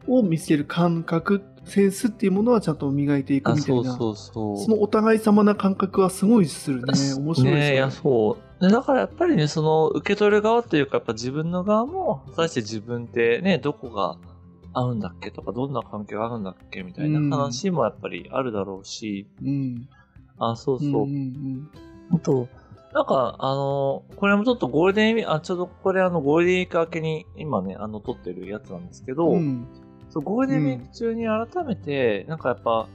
[0.09, 4.59] を見つける感覚、センスっていうものはちゃんと磨いていくみたいな、そうそう。
[4.59, 6.93] そのお互い様な感覚はすごいするね。
[7.15, 8.65] 面白いですねいや、そう。
[8.65, 14.17] でだからやっぱりね、その、受け取る側っていうか、やっぱ自分の側も、果たして自分ってね、どこが
[14.73, 15.31] 合うんだっけ？
[15.31, 16.83] とか、どんな環境が合うんだっけ？
[16.83, 19.89] みたいな話もやっぱりあるだろうし、うん。
[20.39, 20.91] あ、そうそう。
[21.05, 21.71] うんうん
[22.15, 22.47] あと、
[22.93, 29.37] なんか、あの、これもちょっとゴールデンウィーク、あ、ちょっとこれあの、ゴールデンウィーク明けに、今ね、あの、撮ってるやつなんですけど、うん。
[29.37, 29.67] うん。
[30.11, 32.87] そう、ゴールデンウィーク中に改めて、なんかやっぱ、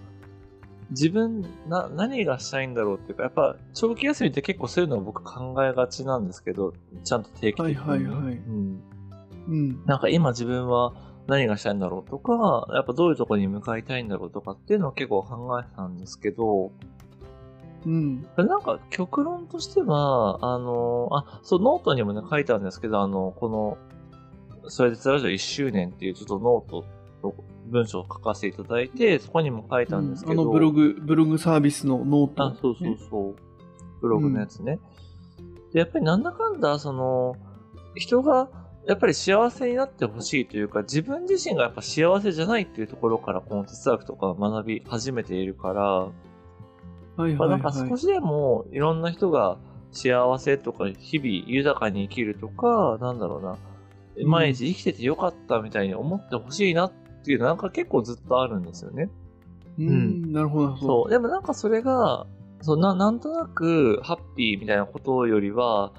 [0.92, 7.76] 自分、な、何がしたいんだろうっていうか、やっぱ、長期休みって結構そういうのを僕考えがちなんですけど、ちゃんと定期的に。
[7.76, 8.84] はいはいはいうん。
[9.48, 9.86] うん。
[9.88, 10.94] なんか今自分は
[11.28, 16.72] 何がしたいんだろうとか、やっぱどういうところに向かいたいんだろうとかっていうのを結構考えてたんですけど、
[17.86, 18.28] うん。
[18.38, 23.78] なんか極論としては、あの、あ、そう、ノートにもね、書いてあるんですけど、あの、この、
[24.70, 26.86] それでラジオ1周年っていうちょっとノート
[27.24, 27.34] の
[27.68, 33.36] 文章を書かせていただいて、そこにも書いたんですけど、あのブログ、ブログサービスの note、あ、そうそうそう。
[34.02, 34.80] ブログのやつね。
[35.74, 37.36] で、やっぱりなんだかんだ、その、
[37.96, 38.50] 人が、
[38.88, 46.12] やっぱり幸せになってほしいというか、自分自身がやっぱ幸せじゃないっていうところから、この哲学とか学び始めているから、は
[47.17, 47.38] いはいはい。
[47.38, 49.58] まあなんか少しでもいろんな人が
[49.91, 53.58] 幸せとか、日々豊かに生きるとか、なんだろうな、
[54.26, 56.91] 毎日生きててよかったみたいに思ってほしいなっ
[57.26, 59.10] ていうのなんか結構ずっとあるんですよね。
[59.80, 61.04] うん、なるほど、なるほど。
[61.04, 61.10] そう。
[61.10, 62.26] でもなんかそれが、
[62.62, 65.91] そうななんとなくハッピーみたいなことよりは、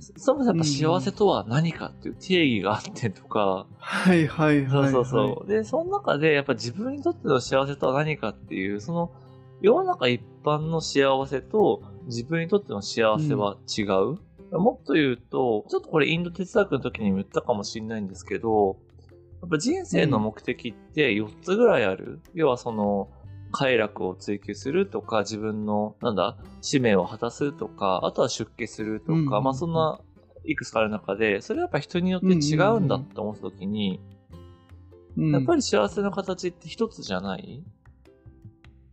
[0.00, 4.92] そもそもやっぱ幸せとは何かっていう定義があってとか、はいはいはい、はい。
[4.92, 5.48] そうそうそう。
[5.48, 9.12] で、その中でやっぱ自分にとっての幸せとは何かっていう、その
[9.60, 14.18] 世の中一般の幸せと自分にとっての幸せは違う。
[14.58, 18.76] もっと言うと、ちょっとこれインド哲学の時にも言ったかもしれないんですけど、
[19.42, 22.20] やっぱ人生の目的って4つぐらいある。
[22.34, 23.08] 要はその、
[23.50, 30.00] 快楽を追求するとか、自分の、なんだ、使命を果たすとか、あとは出家するとか、まあそんな、
[30.44, 34.00] いくつかある中で、それはやっぱ人によって違うんだって思った時に、
[35.16, 37.62] うん、やっぱり幸せの形って一つじゃない？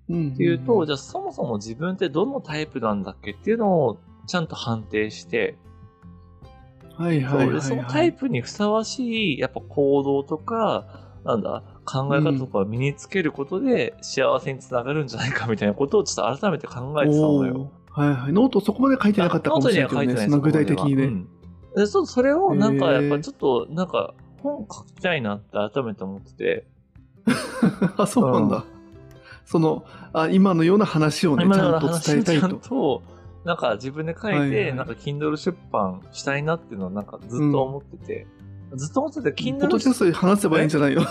[0.10, 5.56] りっていうと、じゃあそもそも自分ってどのタイプなんだっけっていうのをちゃんと判定して、
[6.96, 7.62] はいそはいはい、はい。
[7.62, 17.72] そのタイプにふさわしいやっぱ行動とか、なんだ、考え方とかを身につけることで幸せにつながるんじゃないかみたいなことをちょっと改めて考えてたのよ。
[17.92, 18.34] はいはい。
[18.34, 20.26] ノートそこまで書いてなかったかもしれないけどね。
[20.26, 21.04] その具体的にね。
[21.06, 21.30] うん
[21.76, 26.68] でちょっとそれをなんかやっぱちょっとなんか本書きたいなって改めて思ってて、
[27.98, 28.64] あ、そうなんだ。
[29.46, 32.56] そのあ、今のような話をね、ち今のゃんと伝えたいと。
[32.56, 33.04] と、
[33.44, 38.28] なんか自分で書いて、はいはいなんか Kindle 出版したいなっていうのをなんかずっと思ってて、
[38.74, 41.04] ずっと思ってて、ポッ Kindle ドキャストで話せばいいんじゃないよ。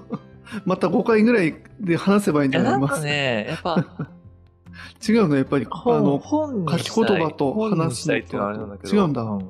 [0.64, 2.94] また5回ぐらいで話せばいいんじゃないます？
[2.96, 3.76] かね、やっぱ、
[5.08, 5.66] 違うの、やっぱり。
[5.70, 8.94] あ本の、書き言葉と話したいってあれなんだけど。
[8.94, 9.48] 違うんだん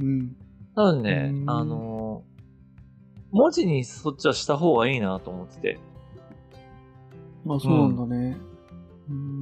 [0.00, 0.36] うん。
[0.74, 2.34] 多分ねう、んあのー
[3.36, 5.80] 文字にそっちはした方がいいなと思ってて。
[7.48, 8.36] あ、そうなんだね。
[9.10, 9.33] うん。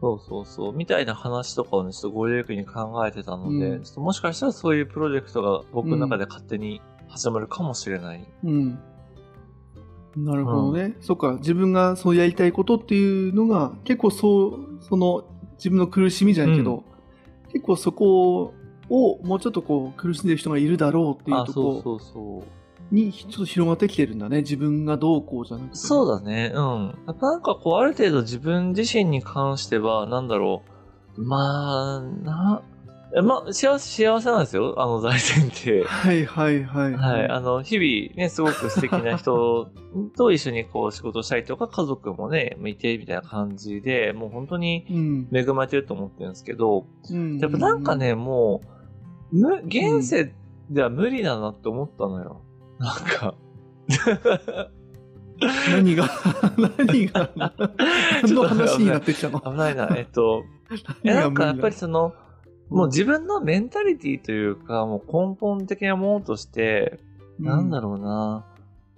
[0.00, 0.72] そうそうそう。
[0.74, 8.26] みたいな話とかをね、ちょっとご利益に考えてたので、うんちょっともしかしたらそういうプロジェクトが僕の中で勝手に始まるかもしれない。
[8.44, 8.78] うん。
[10.16, 10.96] なるほどね。
[11.00, 15.24] そっか、自分がそうやりたいことっていうのが、結構そう、その、
[15.56, 16.84] 自分の苦しみじゃないけど、
[17.52, 18.54] 結構そこ
[18.88, 22.65] をもうちょっとこう苦しんでる人がいるだろうっていうあ、とこそうそうそう。
[22.90, 24.38] にちょっと広がってきてるんだね。
[24.38, 25.76] 自分がどうこうじゃなくて。
[25.76, 26.98] そうだね、うん。
[27.06, 30.62] やっぱなんかこう、ある程度自分自身に関しては、なんだろ
[31.16, 31.22] う。
[31.22, 32.62] まあ、な、
[33.16, 34.74] えまあ、幸せ、幸せなんですよ。
[34.76, 35.84] あの大前提。
[35.88, 36.92] はいはいはい。
[36.94, 37.28] はい。
[37.28, 39.68] あの、日々ね、すごく素敵な人
[40.16, 45.28] と一緒にこう仕事したりとか、家族もね、いてみたいな感じで、もう本当にうん。
[45.32, 48.60] 恵まれてると思ってるんですけど、うんやっぱなんか、ね、も
[49.32, 50.32] う、む、現世
[50.70, 52.42] では無理だなって思ったのよ。
[52.78, 53.34] なんか。
[55.70, 56.08] 何が、
[56.78, 59.40] 何が、何の話になってきたの？
[59.40, 59.88] 危ないな。
[59.96, 60.44] えっと、
[61.04, 62.14] えなんかやっぱりその、
[62.70, 67.00] もう自分のメンタリティというか、もう根本的なものとして、
[67.38, 68.46] なんだろろうな。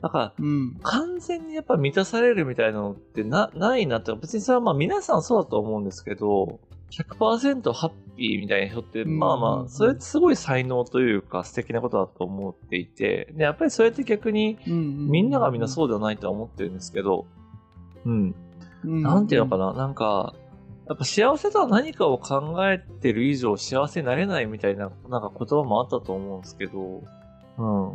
[0.00, 0.42] だから、う。
[0.42, 0.80] うん。
[0.82, 17.26] 完全にやっぱ満たされるみたいなのってな、ないなって、別にそれはまあ皆さんそうだと思うんですけど、100%ハッピーみたいな人って、うんまあまあ、それってすごい才能というか素敵なことだと思っていて、で、やっぱりそれって逆にみんながみんなうそうではないとは思ってるんですけど、
[18.04, 18.34] うん。
[18.84, 19.02] ん。
[19.02, 20.34] なんていうのかな、なんか、
[20.88, 27.02] やっぱ幸せとは何かを考えてる以上幸せになれないみたいな、なんか言葉もあったと思うんですけど、
[27.58, 27.92] うん。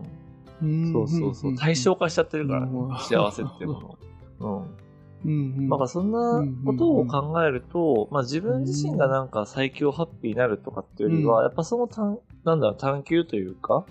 [0.62, 0.93] うん。
[0.93, 1.58] そうそうそう。
[1.58, 2.67] 対象化しちゃってるから、
[2.99, 3.97] 幸せっていうも
[4.39, 4.60] の。
[4.62, 4.83] うん。
[5.25, 5.69] うんうん。
[5.69, 11.43] なんかそんなことを考えると、まあ自分自身がなんか最強ハッピーになるとかっていうよりは、うん。
[11.43, 13.86] やっぱその探、なんだろう、探求というか、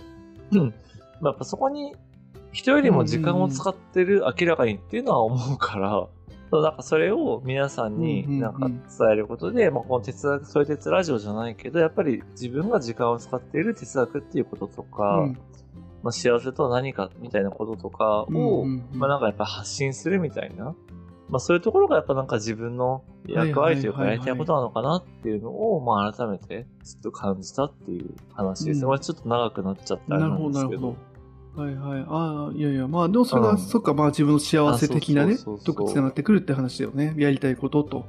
[0.53, 0.75] うん。
[1.21, 1.95] まあやっぱそこに
[2.53, 6.07] 人よりも時間を使ってる明らかにっていうのは思うから、
[6.51, 8.79] そうなんかそれを皆さんになんか伝
[9.13, 15.39] えることで、まあこの哲学、そういう哲ラジオじゃないけど、やっぱり自分が時間を使っている哲学っていうこととか、うん。
[16.03, 20.75] まあ幸せとは何かみたいなこととかを、まあなんかやっぱ発信するみたいな、
[21.33, 28.83] まあそういうところがやっぱなんか自分の役割というかやりたいことなのかなっていうのを、まあ改めてちょっと感じたっていう話ですね。
[28.83, 30.81] うんまあちょっと長くなっちゃったあれななるほど、んですけど。
[30.83, 30.97] なる
[31.57, 31.63] ほど。
[31.65, 32.07] はいはい。
[32.07, 37.15] ああ、いやいや、まあ、でもそれが、うんそっか、まあ自分の幸せ的なねとこつながってくるって話だよね。
[37.17, 38.05] やりたいことと。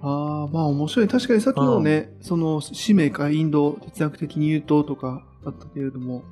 [0.00, 1.08] ああ、まあ面白い。
[1.08, 6.24] 確かにさっきのね、その使命かインド哲学的に言うととかあったけれども、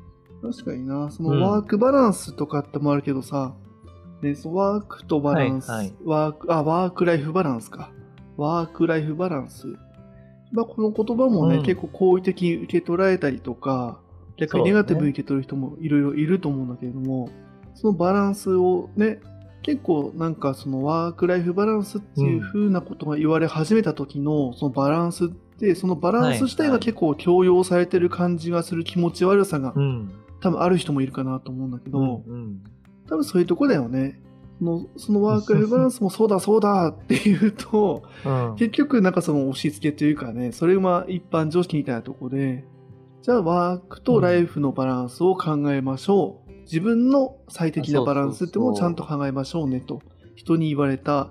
[0.42, 3.54] 確かにな、そうんのワークバランスとかってもあるけどさ、
[4.24, 7.90] ね、そのワークとバランス、はいはいワーク、あ、ワークライフバランスか。
[8.36, 9.68] ワークライフバランス。
[10.52, 14.00] まあこの言葉もね、うん結構好意的に受け取られたりとか、
[14.36, 17.28] 逆にネガティブに受け取る人もいろいろいると思うんだけれども、
[17.74, 19.20] そのバランスをね、
[19.62, 30.12] 結構なんかそのワークライフバランスっていう風なことが言われ始めた時のそのバランスってそのバランス自体が結構強要されてる感じがする気持ち悪さがうん。
[30.44, 32.62] 多分ある人もいるかなと思うんだけど、うん。
[33.08, 34.20] 多分そういうとこだよね。
[34.58, 38.56] そのそのワークライフバランスもそうだそうだっていうと、うん。
[38.56, 42.64] 結局なんかその押し付けというかね、それが一般常識みたいなとこで、
[43.22, 46.50] じゃあワークとライフのバランスを考えましょう。
[46.62, 50.00] 自分の最適なバランスっていうのをちゃんと考えましょうねと。
[50.34, 51.30] 人に言われた、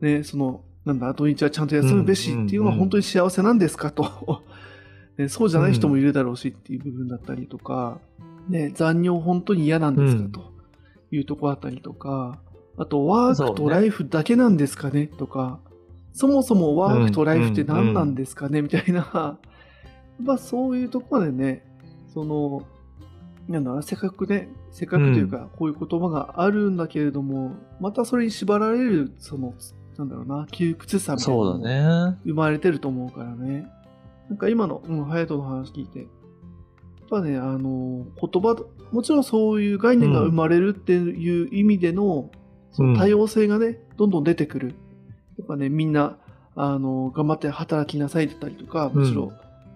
[0.00, 4.42] ね、その、なんだ、土日はちゃんと休むべしっていうのは本当に幸せなんですかと。
[5.16, 8.00] ね、そうじゃない人もいるだろうしっていう部分だったりとか、
[8.48, 10.53] ね、残業本当に嫌なんですかうんと
[11.14, 12.40] いうとこあったりとか、
[12.76, 15.06] あとワークとライフだけなんですかね？
[15.06, 15.60] とか、
[16.12, 18.62] そもそもワークとライフって何なんですかね？
[18.62, 19.38] みたいな、
[20.20, 21.64] まあそういうとこまでね、
[22.08, 22.62] その、
[23.48, 29.54] なんだせっかくね、せっかくというか、こういう言葉があるんだけれども、またそれに縛られる、その、
[29.98, 32.18] なんだろうな、窮屈さみたいなのそうもだね。
[32.24, 33.66] 生まれてると思うからね。
[34.28, 36.08] なんか今の、うん、隼人の話聞いて、やっ
[37.10, 38.56] ぱね、あの、言葉、
[38.94, 42.30] もちろんそういう概念が生まれるっていう意味での、
[42.70, 44.74] その多様性がね、どんどん出てくる。
[45.36, 46.16] やっぱね、みんな、
[46.54, 49.32] あの、頑張って働きなさいだったりとか、むしろ、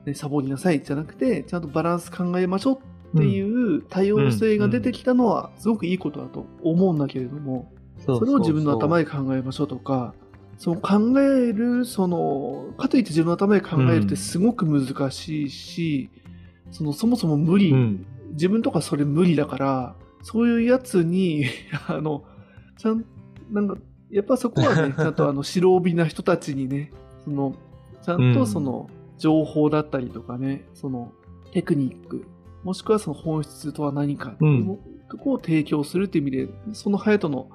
[0.07, 2.81] ねサボりなさいじゃなくて、ちゃんとバランス考えましょ
[3.15, 7.73] うっていう多様性が出てきたのは、すごくいいことだと思うんだけれども、
[8.07, 9.05] そそれを自分の頭で。
[9.05, 10.15] で考えましょうとか、
[10.59, 16.09] その考える、その、かといって自分の頭で考えるってすごく難しいし、
[16.71, 18.07] そのそもそも無理、うん。
[18.39, 21.47] 自分とかそれ無理だから、そういうやつに、
[21.89, 22.25] あの、
[22.77, 23.05] ちゃん、
[23.51, 23.77] なんか、
[24.11, 26.93] やっぱそこはね、 ちゃんとあの、白帯な人たちにね、
[27.25, 27.57] その、
[28.01, 31.13] ちゃんとその、情報だったりとかね、その、
[31.51, 32.25] テクニック、
[32.63, 34.79] もしくはその本質とは何かっていう
[35.11, 37.49] とこを提供するっていう意味で、その隼人の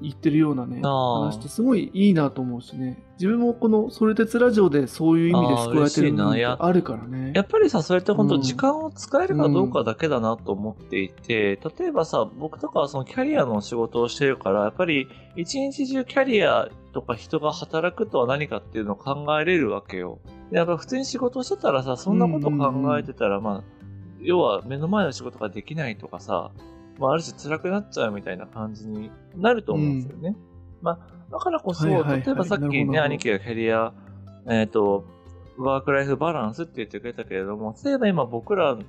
[0.00, 3.02] 言ってるようなね、話ってすごいいいなと思うしね。
[3.14, 7.32] 自分もこのソルテツラジオでそういう意味で救われてるのあるからね。
[7.34, 20.18] やっぱりさ、それって本当うん時間を使えるかどうかだけだなと思っていて、例えばさ、僕とかはそのキャリアの仕事をしてるから、やっぱり一日中キャリアとか人が働くとは何かっていうのを考えれるわけよ。
[20.50, 23.62] でやっぱ普通に仕事をしてたらさ、そんなこと考えてたら、まあ、
[24.20, 26.50] 要は目の前の仕事ができないとかさ、
[26.98, 30.36] まあ、ある種辛くなっちゃうみたいな感じになると思うんですよね。
[30.80, 30.98] まあ、
[31.30, 33.92] だからこそ、はいはいはい例えばさっきね、兄貴がキャリア、
[34.48, 35.04] えっ、と、
[35.56, 38.82] ワークライフバランスって言ってくれたけれども、例えば今僕らが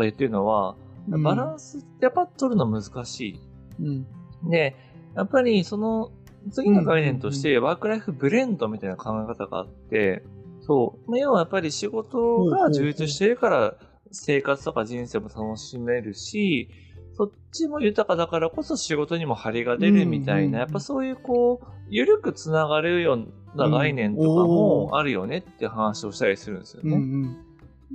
[0.00, 3.40] 言ってるのは、うんバランスってやっぱ取るの難し
[3.80, 4.06] うん。
[4.46, 4.50] い。
[4.50, 4.76] で、
[5.16, 6.12] やっぱりその
[6.52, 10.22] 次の概念としてワークライフブレンドみたいな考え方があって、
[10.60, 11.10] そう。
[11.10, 13.74] まあ要はやっぱり仕事が充実してるから
[14.12, 16.68] 生活とか人生も楽しめるし、
[17.14, 26.96] そっちも豊かだからこそ仕事にも張りが出るみたいな、やっぱそういうこう、ゆるくつながるような概念とかもあるよねって話をしたりするんですよね。
[26.96, 27.36] うんうん。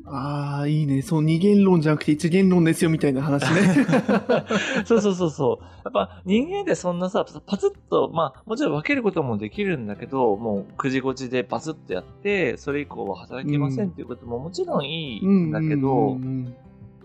[0.05, 1.01] ああ、いいね。
[1.01, 3.85] そう、二元論じゃなくて一元論ですよみたいな話ね。
[4.85, 5.65] そうそうそうそう。
[5.85, 16.17] やっぱ人間ってそんなさ、パツッと、まあもちろん分けることもできるんだけど、もう9時5時でパツッとやって、それ以降は働けませんっていうことももちろんいいんだけど、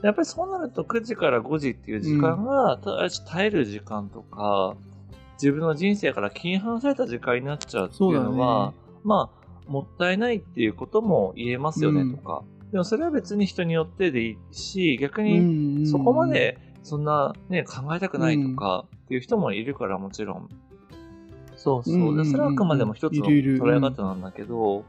[0.02, 4.76] やっぱりそうなると9時から5時っていう時間が、た耐える時間とか、
[5.34, 8.72] 自分の人生から切り離された時間になっちゃうっていうのは、
[9.04, 12.42] まあ、もったいないっていうことも言えますよねとか。
[12.72, 15.86] でもそれは別に人によってでいいし、逆うんにうんうん。
[15.86, 20.48] そこまでそんなね、考えたくないとかっていう人もいるからもちろん。
[21.56, 21.94] そうそう。
[21.94, 22.24] うんうんうん。
[22.24, 24.84] でそれはあくまでも一つの捉え方なんだけど、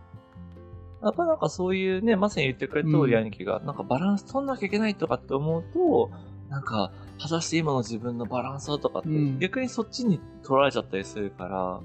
[1.03, 6.11] やっぱなんかそういうね、まさに言ってくれた通りうん兄貴が、なんかバランス取んなきゃいけないとかって思うと、
[6.49, 11.79] なんか、果たして今の自分のバランスはとかって、うん逆にそっちに取られちゃったりするから、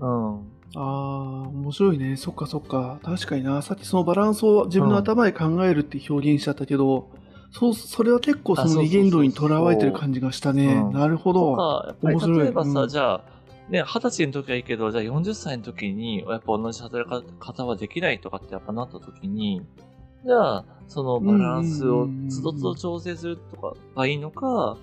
[0.00, 0.38] うん。
[0.76, 2.16] ああ、面白いね。
[2.16, 3.00] そっかそっか。
[3.02, 3.60] 確かにな。
[3.62, 7.08] さっきそのバランスを自分の頭で考えるって表現しちゃったけど、
[7.52, 10.66] そう、それは結構その二元論にとらわれてる感じがしたね。
[10.66, 12.08] うんなるほとど。
[12.08, 13.24] 面白い例えばさ、うんじゃあ、
[13.70, 19.62] ね、二十歳の時はいいけど、じゃあ40歳の時に、やっぱ同じ働き方はできないとかってやっぱなった時に、
[20.24, 24.76] じゃあ、そのバランスをつどつど調整するとかがいいのか、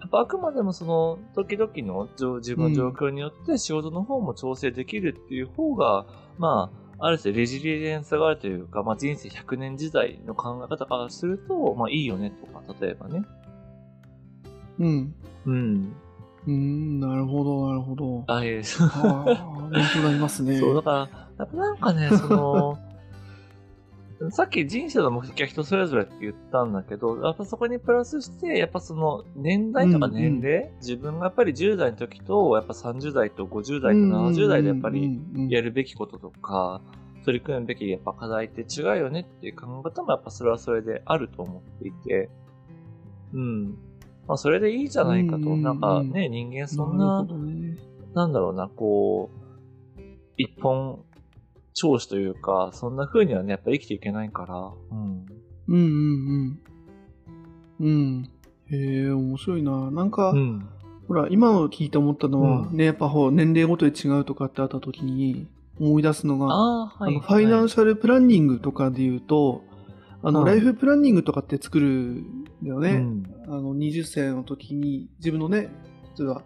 [0.00, 6.06] やっぱあくまでもその時々の状自分の状況によって仕事の方も調整できるっていう方が、
[6.38, 13.22] まあ、ある種レジリエンスがあるというか、まあ人生100年時代の考え方からすると、まあいいよねとか、例えばね。
[14.78, 15.14] うん。
[15.44, 15.94] うん。
[16.46, 18.24] うん、なるほど、なるほど。
[18.26, 20.58] あ、いえ、ああ、勉強になりますね。
[20.58, 22.78] そう、だから、やっぱなんかね、 その、
[24.30, 35.18] さっき人生の目的は人それぞれって言ったんだけど、やっぱそこにプラスして、やっぱその年代とか年齢、自分がやっぱり10代の時と、やっぱ30代と50代と70代でやっぱり
[35.48, 36.82] やるべきこととか、
[37.24, 42.30] 取り組むべきやっぱ課題って違うよねっていう考え方もやっぱそれはそれであると思っていて、
[43.32, 43.78] うん。
[44.30, 45.38] まあそれでいいじゃないかと。
[45.38, 47.76] うんうんうんなんかね、人間そんななね。
[48.14, 50.00] なんだろうな、こう、
[50.36, 51.04] 一本
[51.74, 54.70] 長子というか、そんな風にはね、やっぱ生きていけないから。
[54.92, 55.26] うん。
[55.66, 56.58] うんうん
[57.78, 57.86] うん。
[57.86, 58.30] うん。
[58.70, 59.90] へえ、面白いな。
[59.90, 60.68] なんか、うん。
[61.08, 65.48] ほら、今の聞いて思ったのは、うんね、やっぱほら年齢ごとで違うとかってあった時に
[65.80, 67.14] 思い出すのが、ああ、はい。
[67.14, 69.64] あのファイナンシシャルプランニングとかで言うと、
[70.22, 72.90] あの、はいライフプランニングとかって作るんだよね。
[72.90, 73.29] うん。
[73.50, 75.68] あの、20歳の時に自分のね、
[76.16, 76.42] 例えば、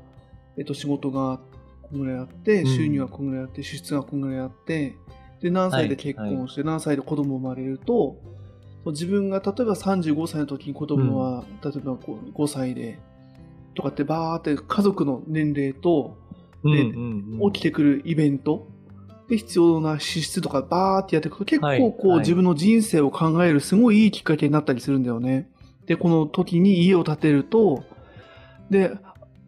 [0.56, 1.38] えっと、仕事が
[1.82, 2.66] こんぐらいあって、うん。
[2.66, 4.96] 収入がこんぐらいあって、支出がこんぐらいあって、
[5.42, 8.16] で、何歳で結婚して、何歳で子供生まれると、
[8.86, 12.98] 自分が例えば35歳の時に子供は、例えば 5, 5歳で、
[13.74, 16.16] とかってバーって家族の年齢と、
[16.62, 17.52] うんでうんうん。
[17.52, 18.66] 起きてくるイベント
[19.28, 22.18] で必要な支出とかバーってやっていくと結はい構こう、はい。
[22.20, 25.50] 自分の人生を考えるすごいいいきっかけになったりするんだよね。
[25.86, 27.84] で、この時に家を建てると、
[28.70, 28.96] で、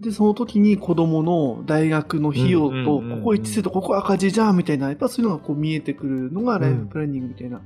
[0.00, 7.62] で、その時に子供の大学の費用と、ここ一致するとここ赤字じゃんみたいな、やっぱそういうのがこう見えてくるのがライフプランニングみたいな、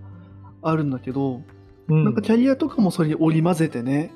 [0.62, 1.42] あるんだけど、
[1.88, 4.12] うんなんかキャリアとかもそれに織り交ぜてね、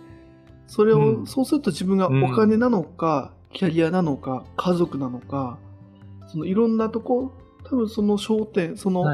[0.69, 5.59] それを、うんそうすると自分がお金なのか、キャリアなのか、家族なのか、
[6.29, 7.33] そのいろんなとこ、
[7.65, 9.05] 多分その焦点、その。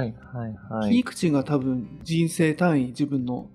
[0.82, 3.48] 切り口が多分人生単位、自分の。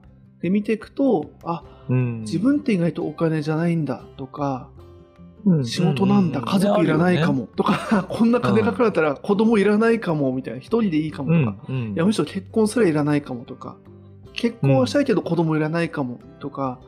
[0.45, 2.19] で見ていくと、あ、うん。
[2.21, 4.69] 自分って意外とお金じゃないんだとか、
[5.43, 5.65] うん。
[5.65, 7.23] 仕事なんだ、う家族いらないか。
[7.23, 7.39] あるよね。
[7.41, 13.75] もとか、 こんな金かかったら子供いらないかもみたいな、一人でいいかもとか、いやむしろ結婚すらいらないかもとか、
[14.33, 16.79] 結婚はしたいけど子供いらないかもとか、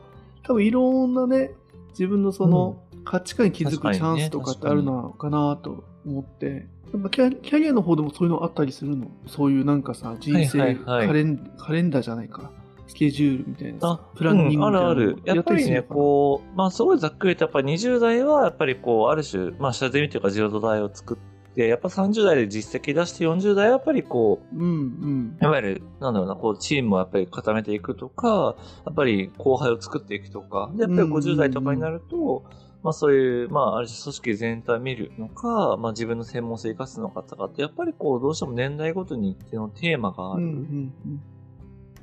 [0.44, 1.50] 多分いろんなね、
[1.90, 9.08] 自分のその価値観に気づくチャンスとかってあるのかなと思って、やっぱキャキャリアの方でもそういうのあったりするの？
[9.26, 11.06] そういうなんかさ、人生、はいはいはい。
[11.06, 12.57] カレンカレンダーじゃないか、ス
[12.98, 15.22] ケジュールみたいなプランニングうんみたいなのあるある。
[15.24, 24.58] やっぱりね、こう、まあすごいざっくりと、やっぱり20代は、やっぱりこう、ある種、まあ下積みというか自動代を作って、やっぱ30代で実績出して40代はやっぱりこう、う。
[24.58, 25.38] うんうん。
[25.40, 32.42] いわゆる、なんだろうな、こう、チームをやっぱり固めていくとか、やっぱり後輩を作っていくとか、で、やっぱりうんうんうん50代とかになると、
[32.82, 40.52] まあそういう、まあある種組織全体を見るのか、まあ自分の専門性を生かすのかとかって、やっぱりこう、どうしても年代ごとに一定のテーマがあうんうる。
[40.52, 40.92] ん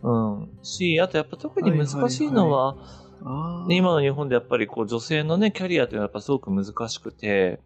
[0.06, 0.50] うん。
[0.62, 2.78] し、あとやっぱ特に難しいのは、
[3.70, 7.60] 今の日本でやっぱりこう女性のね、キャリアっていうのはやっぱすごく難しくて、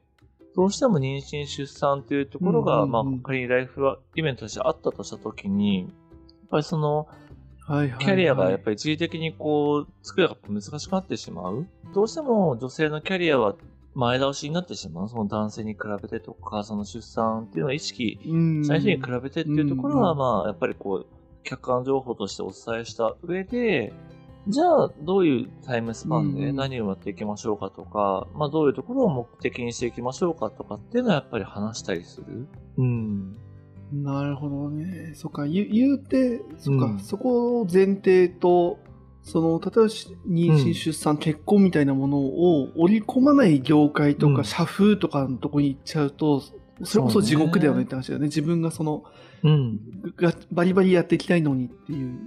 [0.56, 5.90] どうしても妊娠出産っていうところが、まあ仮にライフイベントとしてあったとしたときに、やっ
[6.50, 7.08] ぱりその、
[7.68, 11.68] キャリアがやっぱり一時的にこう、作るのが難しくなってしまう。
[11.94, 13.56] どうしても女性のキャリアは
[13.94, 15.10] 前倒しになってしまう。
[15.10, 23.94] その男性に比べてとか、その出産っていうのを意識うん最初に比べてっていうところは、うんまあ、やっぱりこう、客観情報としてお伝えした上で、
[24.48, 32.48] じゃあ、どういうタイムスパンでうん何をやっていきましょうかとか、まあ、どういうところを目的にしていきましょうかとかっていうのはやっぱり話したりする？
[32.78, 33.38] うん。
[33.92, 35.14] なるほどね。
[35.16, 38.80] そっか、言う言うて、そっか、うんそこを前提と、
[39.22, 46.42] その、例えばし妊娠、うん出産、結婚みたいなものを織り込まない業界とか、うん社風とかのとこに行っちゃうと、
[46.84, 48.28] それこそ地獄だよねって話だよね。
[48.28, 49.04] 自分がその、
[49.44, 49.80] うん。
[50.16, 52.20] がバリバリやっていきたいのにっていう。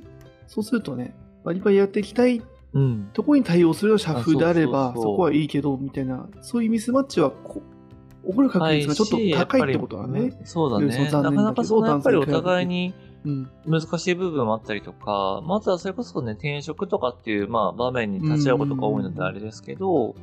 [0.46, 2.42] そうするとね、バリバリやっていきたい
[2.72, 3.10] うん。
[3.12, 7.62] とこに対応する社風であれば、あそこはいいけど、みたいな、そういうミスマッチはこ
[8.26, 10.40] 起こる確率がちょっと高いってことだね。
[10.44, 11.08] そうだね。
[11.10, 12.94] だなかなかそのやっぱりお互いに
[13.24, 13.50] うん。
[13.66, 20.14] 難しい部分もあったりとか、まずはそれこそね、転職とかっていう、まあ、場面に立ち会うことが多いのであれですけど、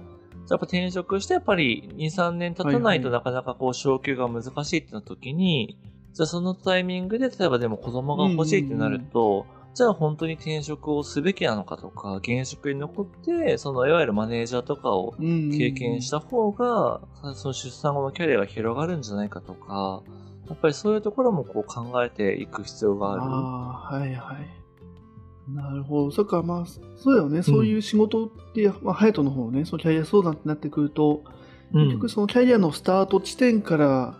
[0.49, 5.77] やっぱ転職してやっぱり2、3年経たないとはいなかなかこう昇給が難しいってなった時に、
[6.19, 16.99] じゃあそのタイミングで例えばでも子供が欲しいってなると、じゃあ本当に転職をすべきなのかとか、現職に残って、そのいわゆるマネージャーとかを経験した方が、
[17.35, 20.03] その出産後のキャリアが広がるんじゃないかとか、
[20.49, 23.21] やっぱりそういうところもこう考えていく必要がある。
[23.21, 25.55] ああ、はいはい。
[25.55, 26.11] なるほど。
[26.11, 27.43] そっか、まあ、そうだよね。
[27.43, 31.39] そういう仕事って、まあ、ハヤトの方ね、そのキャリア相談ってなってくると、うん
[31.71, 34.17] 結局そのキャリアのスタート地点から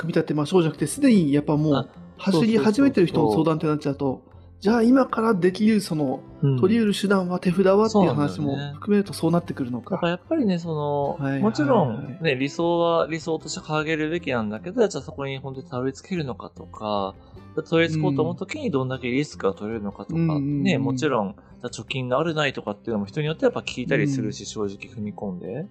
[0.00, 4.22] 組み立てましょうじゃなくて、すでにやっぱもあう走り始めてる人の相談ってなっちゃうと、
[4.60, 10.08] じゃあ今からできるそのうん取り得る手段は手札はっていう話も含めるとそうなってくるのだからか。
[10.08, 17.14] やっぱりね、その、もちろはいんね、理想は理想として掲げるべきなんだけど、じゃあそこに本当にたどり着けるのかとか、
[17.56, 25.66] たどり着こうと思うときにどんだけリスクが取れるのかとか、うんうんうんね、もちろん、貯金があるないとかっていうのも人によってやっぱ聞いたりするし、正直踏み込んで。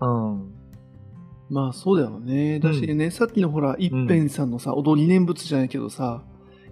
[0.00, 0.52] うん。
[1.50, 2.58] まあそうだよね。
[2.58, 6.22] だしね、さっきのほら、一辺さんのさ、踊り念仏じゃないけどさ、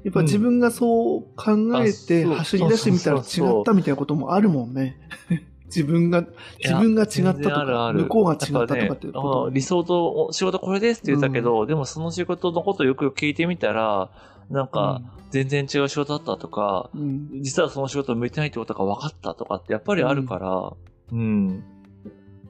[0.05, 4.99] やっぱ自分がそう考えて走り出してみたら違ったみたいなこともあるもんね。
[5.67, 6.27] 自分が、
[6.63, 7.99] 自分が違ったと全然あるあか、る。
[8.01, 14.11] 向こうが違ったとかっていうことあ理想と仕事これですって言ったけど、でもその仕事のことをよく聞いてみたら、
[14.51, 15.01] なんか、
[15.31, 17.05] 全然違う仕事だったとか、うん、う
[17.39, 20.73] ん実はその仕事向いてないってことが分かったとかってやっぱりあるから、
[21.11, 21.65] うん。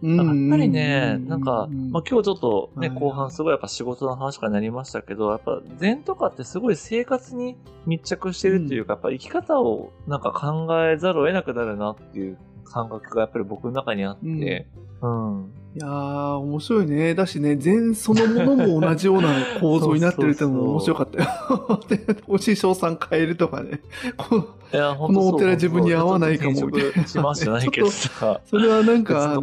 [0.02, 2.98] うんやっぱりね、なんか、うんまあ、今日ちょっとね、はい。
[2.98, 14.66] 後半すごいやっぱ仕事の話からなりましたけど、やっぱ禅とかってすごい生活に密着してるっていうか、やっぱ生き方をなんか考えざるを得なくなるなっていう感覚がやっぱり僕の中にあって、
[15.02, 15.52] うん。
[15.74, 17.14] いやー、面白いね。
[17.14, 21.80] だしね、禅そのものも同じような構造になってるってのも面白かったよ。
[21.88, 23.80] で、お師匠さん変えるとかね。
[24.18, 24.42] この
[24.74, 29.40] いや、このお寺自分に合わないかもちょっと転職しますじゃないけどさ、 それはなん別か、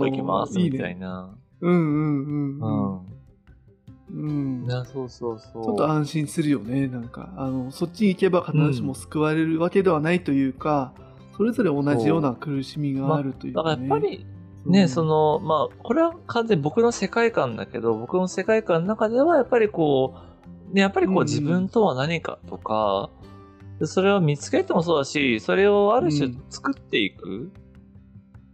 [0.55, 1.01] いいみたいね。
[1.01, 1.29] な。
[1.61, 2.99] うんうんうん。
[4.11, 4.61] うん。
[4.61, 4.65] うん。
[4.67, 5.63] いや、そうそうそう。
[5.63, 6.87] ちょっと安心するよね。
[6.87, 10.93] なんか、あの、そっちに行けば必ずしも救われるわけではないというか、
[11.35, 13.87] それぞれ同じような苦しみがあるというだからか、ね。
[13.87, 14.25] やっぱり、
[14.69, 14.73] うん。
[14.73, 20.15] ね、そ、の、まあ、これは完全に僕の世界観だけど、僕の世界観の中では、やっぱりこ
[20.71, 21.25] う、ね、やっぱりこうんううん。
[21.27, 23.09] 自分とは何かとか、
[23.79, 26.43] でそれを見つけてもそうだし、それをある種うん。
[26.49, 27.51] 作っていく。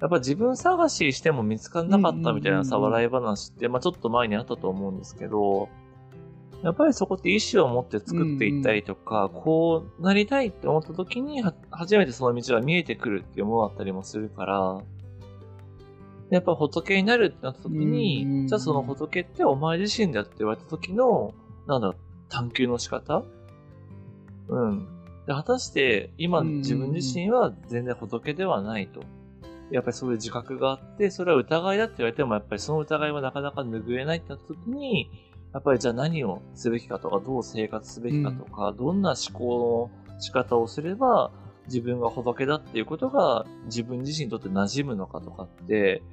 [0.02, 2.94] やっぱ自分探ししても見つからなかったみたいなさ、うんうんうん。
[2.94, 5.70] うん笑い話って、まあちょっと前にあったと思うんですけど、
[6.64, 14.82] やっぱりそこって意思を持って作っていったりとか、こうなりたいって思った時には、初めてその道が見えてくるっていうものだったりもするから、
[16.32, 18.32] やっぱ仏になるってなった時に、うん。
[18.32, 21.34] うんうんじゃあその仏ってお前自身だって言われた時の、
[21.68, 21.96] なんだろう、
[22.30, 23.24] 探求の仕方？
[24.50, 24.88] うん。
[25.26, 26.58] で果たして、今うんうんうん。
[26.60, 29.02] 自分自身は全然仏ではないと。
[29.72, 35.10] やっぱりそういう自覚があって、それは疑いだって言われても、やっぱりその疑いはなかなか拭えないってなった時に、
[35.54, 41.32] やっぱりじゃあ何をすべきかとか、どう生活すべきかとか、どんな思考の仕方をすれば、
[41.68, 46.04] 自分が仏だっていうことが自分自身にとって馴染むのかとかって、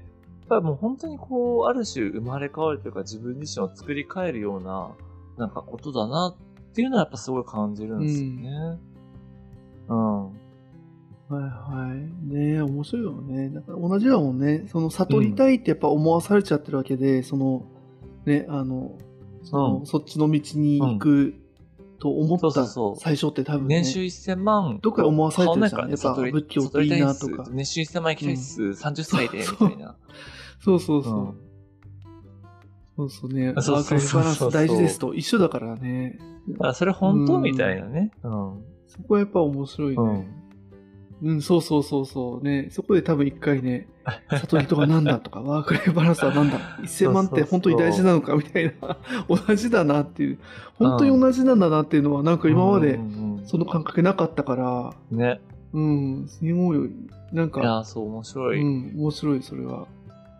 [0.52, 4.90] ぱりもう本当にこう、ある種生まれ変わるというか自分自身を作り変えるような、
[5.38, 8.78] なんかことだなっていうのはやっぱすごい感じるんですよね。
[9.88, 10.24] うん。
[10.26, 10.30] は
[11.30, 12.34] いはい。
[12.34, 13.48] ね面白いよね。
[13.48, 14.64] だから同じだもんね。
[14.68, 17.64] その悟りたいってやっぱ思わされちゃってるわけで、その、
[18.26, 18.98] ね、あの、
[19.42, 21.34] そのうんそっちの道に行く
[21.98, 22.66] と思った
[22.98, 23.76] 最初って多分ね。
[23.76, 24.78] 年収1000万。
[24.82, 28.62] どっかで思わされてるじゃんやっぱ仏教っていいなとか年収1000万行きたいっす。
[28.62, 29.96] 30歳で、みたいな。
[30.64, 31.14] そうそうそう。
[31.14, 31.42] うん
[32.94, 33.52] そうそうね。
[33.52, 36.18] ワそうそうそうそうークライフバランス大事ですと一緒だからね。
[36.48, 38.12] だからそれ本当うんみたいなね。
[38.22, 38.64] うん。
[38.86, 40.28] そこはやっぱ面白いね。
[41.22, 42.44] うん、そうそうそうそう。
[42.44, 43.86] ね、そこで多分一回ね、
[44.28, 48.96] 悟りとかなんだとか、ワークライフバランスはなんだ、1000万って本当に大事なのかみたいな、
[49.46, 50.38] 同じだなっていう、
[50.74, 55.40] 本当に同じなんだなっていうのは、なんか今までうんうんその感覚なかったから、うんね。
[55.72, 56.90] うん、すごい、
[57.32, 58.60] なんいか、や、そう、面白い。
[58.60, 59.86] うん、面白い、それは。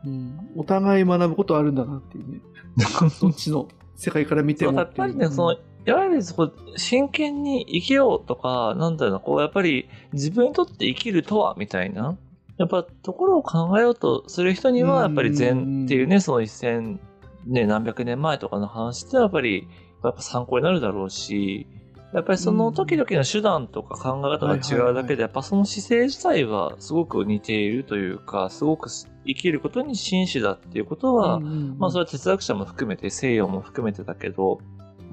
[0.05, 2.41] うん、お互い学ぶことあるんだなっていうね、
[3.21, 12.17] どっちの世界から見てもやっぱりね、その、いわゆるそこ、真剣に生きようとか、なんだろうな、こう、やっぱり自分にとって生きるとは、みたいな、
[12.59, 17.01] やっぱところを考えようとする人には、やっぱり禅っていうね、その一千、
[17.47, 19.69] ね、何百年前とかの話ってやっぱり、
[20.05, 21.67] やっぱ参考になるだろうし、
[22.13, 34.61] やっぱりその時々の手段とか考え方が違うだけで、やっぱその姿勢自体はすごく似ているというか、すごく生きることに真摯だっていうことは、まあそれは哲学者も含めて西洋も含めてだけど、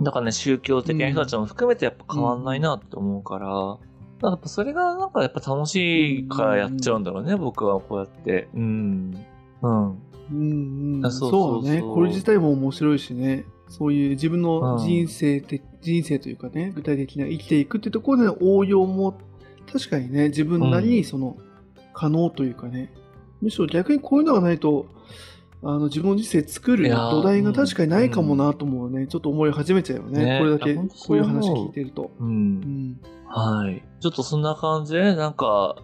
[0.01, 3.79] だからね、宗教的な人たちも含めてやっぱ変わんないなって思うから、だか
[4.21, 8.49] らやっぱそれがなんかやっぱ楽しいからやっちゃうんだろうね、僕はこうやって。
[8.53, 9.25] うん。
[9.61, 9.89] うん。
[10.31, 11.81] うんうん、そうそうね。
[11.81, 13.45] これ自体も面白いしね。
[13.69, 19.17] そういう自分の人生て、人生というかね、具体的な生きていくってところでの応用も、
[19.71, 21.37] 確かにね、自分なりにその、
[21.93, 22.91] 可能というかね、
[23.41, 24.87] むしろ逆にこういうのがないと、
[25.61, 30.23] あの自分の人生作る土台が確かにないかもなと思うね、ちょっと思い始めちゃうよね。
[30.23, 32.11] ねこれだけ、こういう話聞いてると。
[32.19, 32.23] う。
[32.23, 32.59] うん
[32.91, 33.01] ん。
[33.27, 33.83] はい。
[33.99, 35.75] ちょっとそんな感じでね、なんか、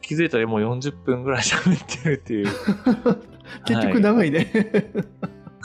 [0.00, 2.46] 気づいたらもう40分ぐらい喋ってるっていう
[3.66, 4.50] 結局長いね。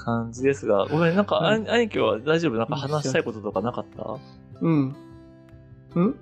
[0.07, 1.57] 感じですが、ごめん、なんか、はい。
[1.59, 2.53] 兄兄貴は大丈夫？
[2.57, 4.17] なんか話したいこととかなかった？
[4.61, 4.95] うん。
[5.95, 6.15] うん？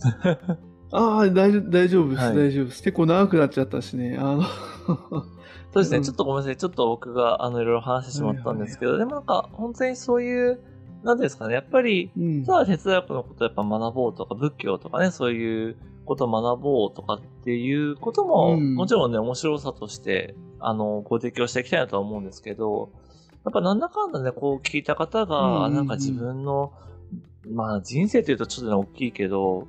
[0.92, 2.36] ああ、大丈夫、大丈夫です、はい。
[2.36, 2.82] 大丈夫です。
[2.82, 4.18] 結構長くなっちゃったしね。
[4.18, 4.42] あの、
[5.72, 6.02] そうですね、うん。
[6.02, 6.56] ちょっとごめんなさい。
[6.56, 10.60] ちょっと僕が、あの、いろいろ話してしまったんですけど、でもなんか、本当にそういう、
[11.02, 12.44] なんですかね、やっぱり、うん。
[12.44, 18.74] ただ哲学のことをやっぱ学ぼうとか、仏教とかね、そういうことを学ぼうとかっていうことも、うん。
[18.74, 22.99] もちろんね、面白さとして、あの、ご提供していきたいなとは思うんですけど、や
[23.48, 26.72] っぱなんだかんだね、こう聞いた方が、うんなんか自分の、
[27.50, 29.66] まあ人生というとちょっとね、大きいけど、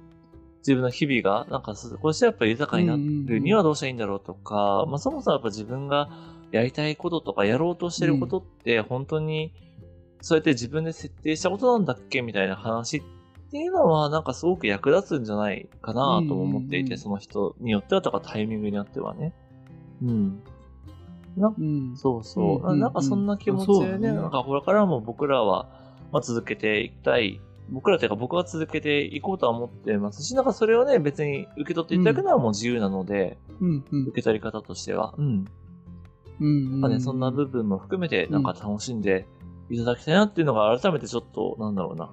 [0.59, 6.09] 自分の日々が、なんか少しやっぱ豊かになるにはどうしたらいいんだろうとか、まあそもそもやっぱ自分が
[6.51, 9.53] やりたいこととかやろうとしてることって本当に、
[10.21, 13.01] そうやって自分で設定したことなんだっけみたいな話っ
[13.51, 19.33] ていうのはなんかすごく役立つんじゃないかなとも思っていて、その人によってはとかタイミングによってはね。
[20.03, 20.43] うん。
[21.37, 21.95] なうん。
[21.95, 22.71] そうそう。
[22.71, 25.67] うんなんかそんな気持ちでね、なんかこれからも僕らは、
[26.11, 27.39] まあ、続けていきたい。
[27.69, 35.13] 僕らというか僕は続けていこうとは思ってますし、なんかそれをね、別に受け取っていただくのはもう自由なので、うん、うん受け取り方としては。
[35.17, 35.45] うん。
[36.41, 36.81] うん。
[36.81, 39.25] まあね、そんな部分も含めて、なんか楽しんで
[39.69, 42.11] いただきたいなっていうのが改めてちょっと、なんだろうな、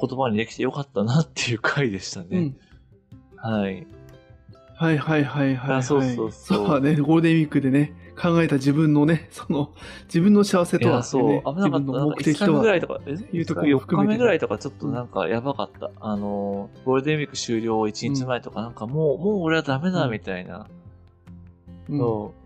[0.00, 2.40] 言葉にできてよかったなっていう回でしたうね。
[2.40, 2.56] ん。
[3.36, 3.86] はい。
[4.76, 5.76] はいはいはいはい、はい。
[5.78, 9.70] あそうそうそう だね、ゴールデンウィークでね、考えた自分のね、 その、
[10.04, 11.78] 自分の幸せとはってそう、ね、危なかった。
[11.78, 12.58] 自分のなんか5日目的とは。
[12.58, 15.90] 目ぐらいとか、えいうところ4も含めて日目ぐらいとかちょっとなんかやばかった。
[16.00, 20.66] あの、ゴールデンウィーク終了1日前とかなんかもう、もう俺はダメだみたいな。
[21.88, 22.30] うん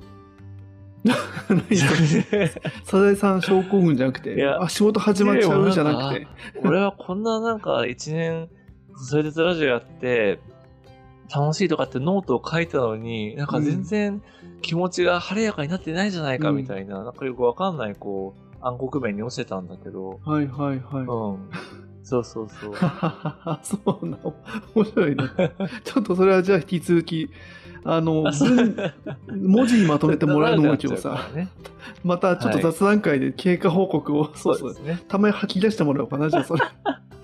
[2.85, 6.27] サザエさん症候群じゃなくて、いやあ、仕事始まっちゃうじゃなくて。
[6.65, 8.49] 俺はこんななんか1年、
[8.97, 10.39] それでラジオやって、
[11.33, 14.23] 楽しいとかってノートを書いたのに、なんか全然
[14.63, 21.05] 気持ちが晴れやかになってないじゃないかみたいな、なんかよくわかんないこう、暗黒面に落ちてたんだけど、はいはいはい。
[21.05, 21.51] うん。
[22.03, 22.75] そうそうそう。
[23.63, 24.19] そうな、
[24.75, 25.25] 面白いね。
[25.85, 27.31] ちょっとそれはじゃあ引き続き、
[27.85, 28.77] あの、文
[29.29, 31.49] 文字にまとめてもらうのも一応さ、ね。
[32.03, 35.03] またちょっと雑談会で経過報告を、そうそうですね。
[35.09, 36.63] たまに吐き出してもらおうかな、じゃあそれ。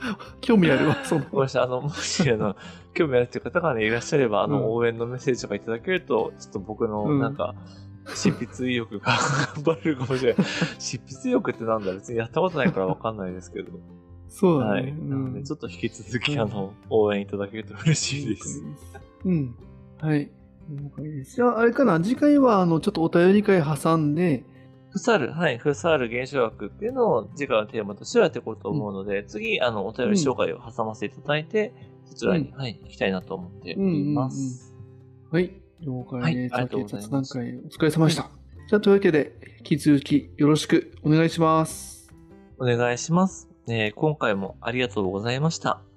[0.40, 1.24] 興味あるわ、その。
[1.30, 2.56] ごめんなさい、あの、もし、あの、
[2.94, 7.54] 興味あるっていう方がね、いらっしゃれば、あの、うん応援のメッセージとかいただけると、ちょっと僕の、うんなんか、
[8.14, 9.12] 執筆意欲が
[9.64, 10.46] 頑張るかもしれない。
[10.78, 13.72] 執筆意欲ってなんだ別にやったことないからわかんないですけど。
[14.28, 14.72] そうだね。
[14.72, 14.90] はい。
[14.90, 18.64] うなので、んちょっと引き続き、あの、応援いただけると嬉しいです。。
[19.24, 19.54] うん。
[20.00, 20.30] はい。
[20.70, 21.36] 了解です。
[21.36, 24.44] じゃあ、あれかな、次回は、あの、ちょっとお便り会挟んで、
[24.90, 31.72] フサール、はい、フサール現象学っていうのを次回のテーマとしてはやっていこうと思うので、次、あの、お便り紹介を挟ませていただいて、
[32.06, 34.74] そちらに、うはい、行きたいなと思っております。
[35.30, 35.52] はい。
[35.80, 36.52] 了解です。
[36.54, 38.30] はいありがとうございますお疲れ様でした。
[38.68, 42.12] じゃあ、というわけで、引き続きよろしくお願いします。
[42.58, 43.48] お願いします。
[43.68, 45.89] えー今回もありがとうございました。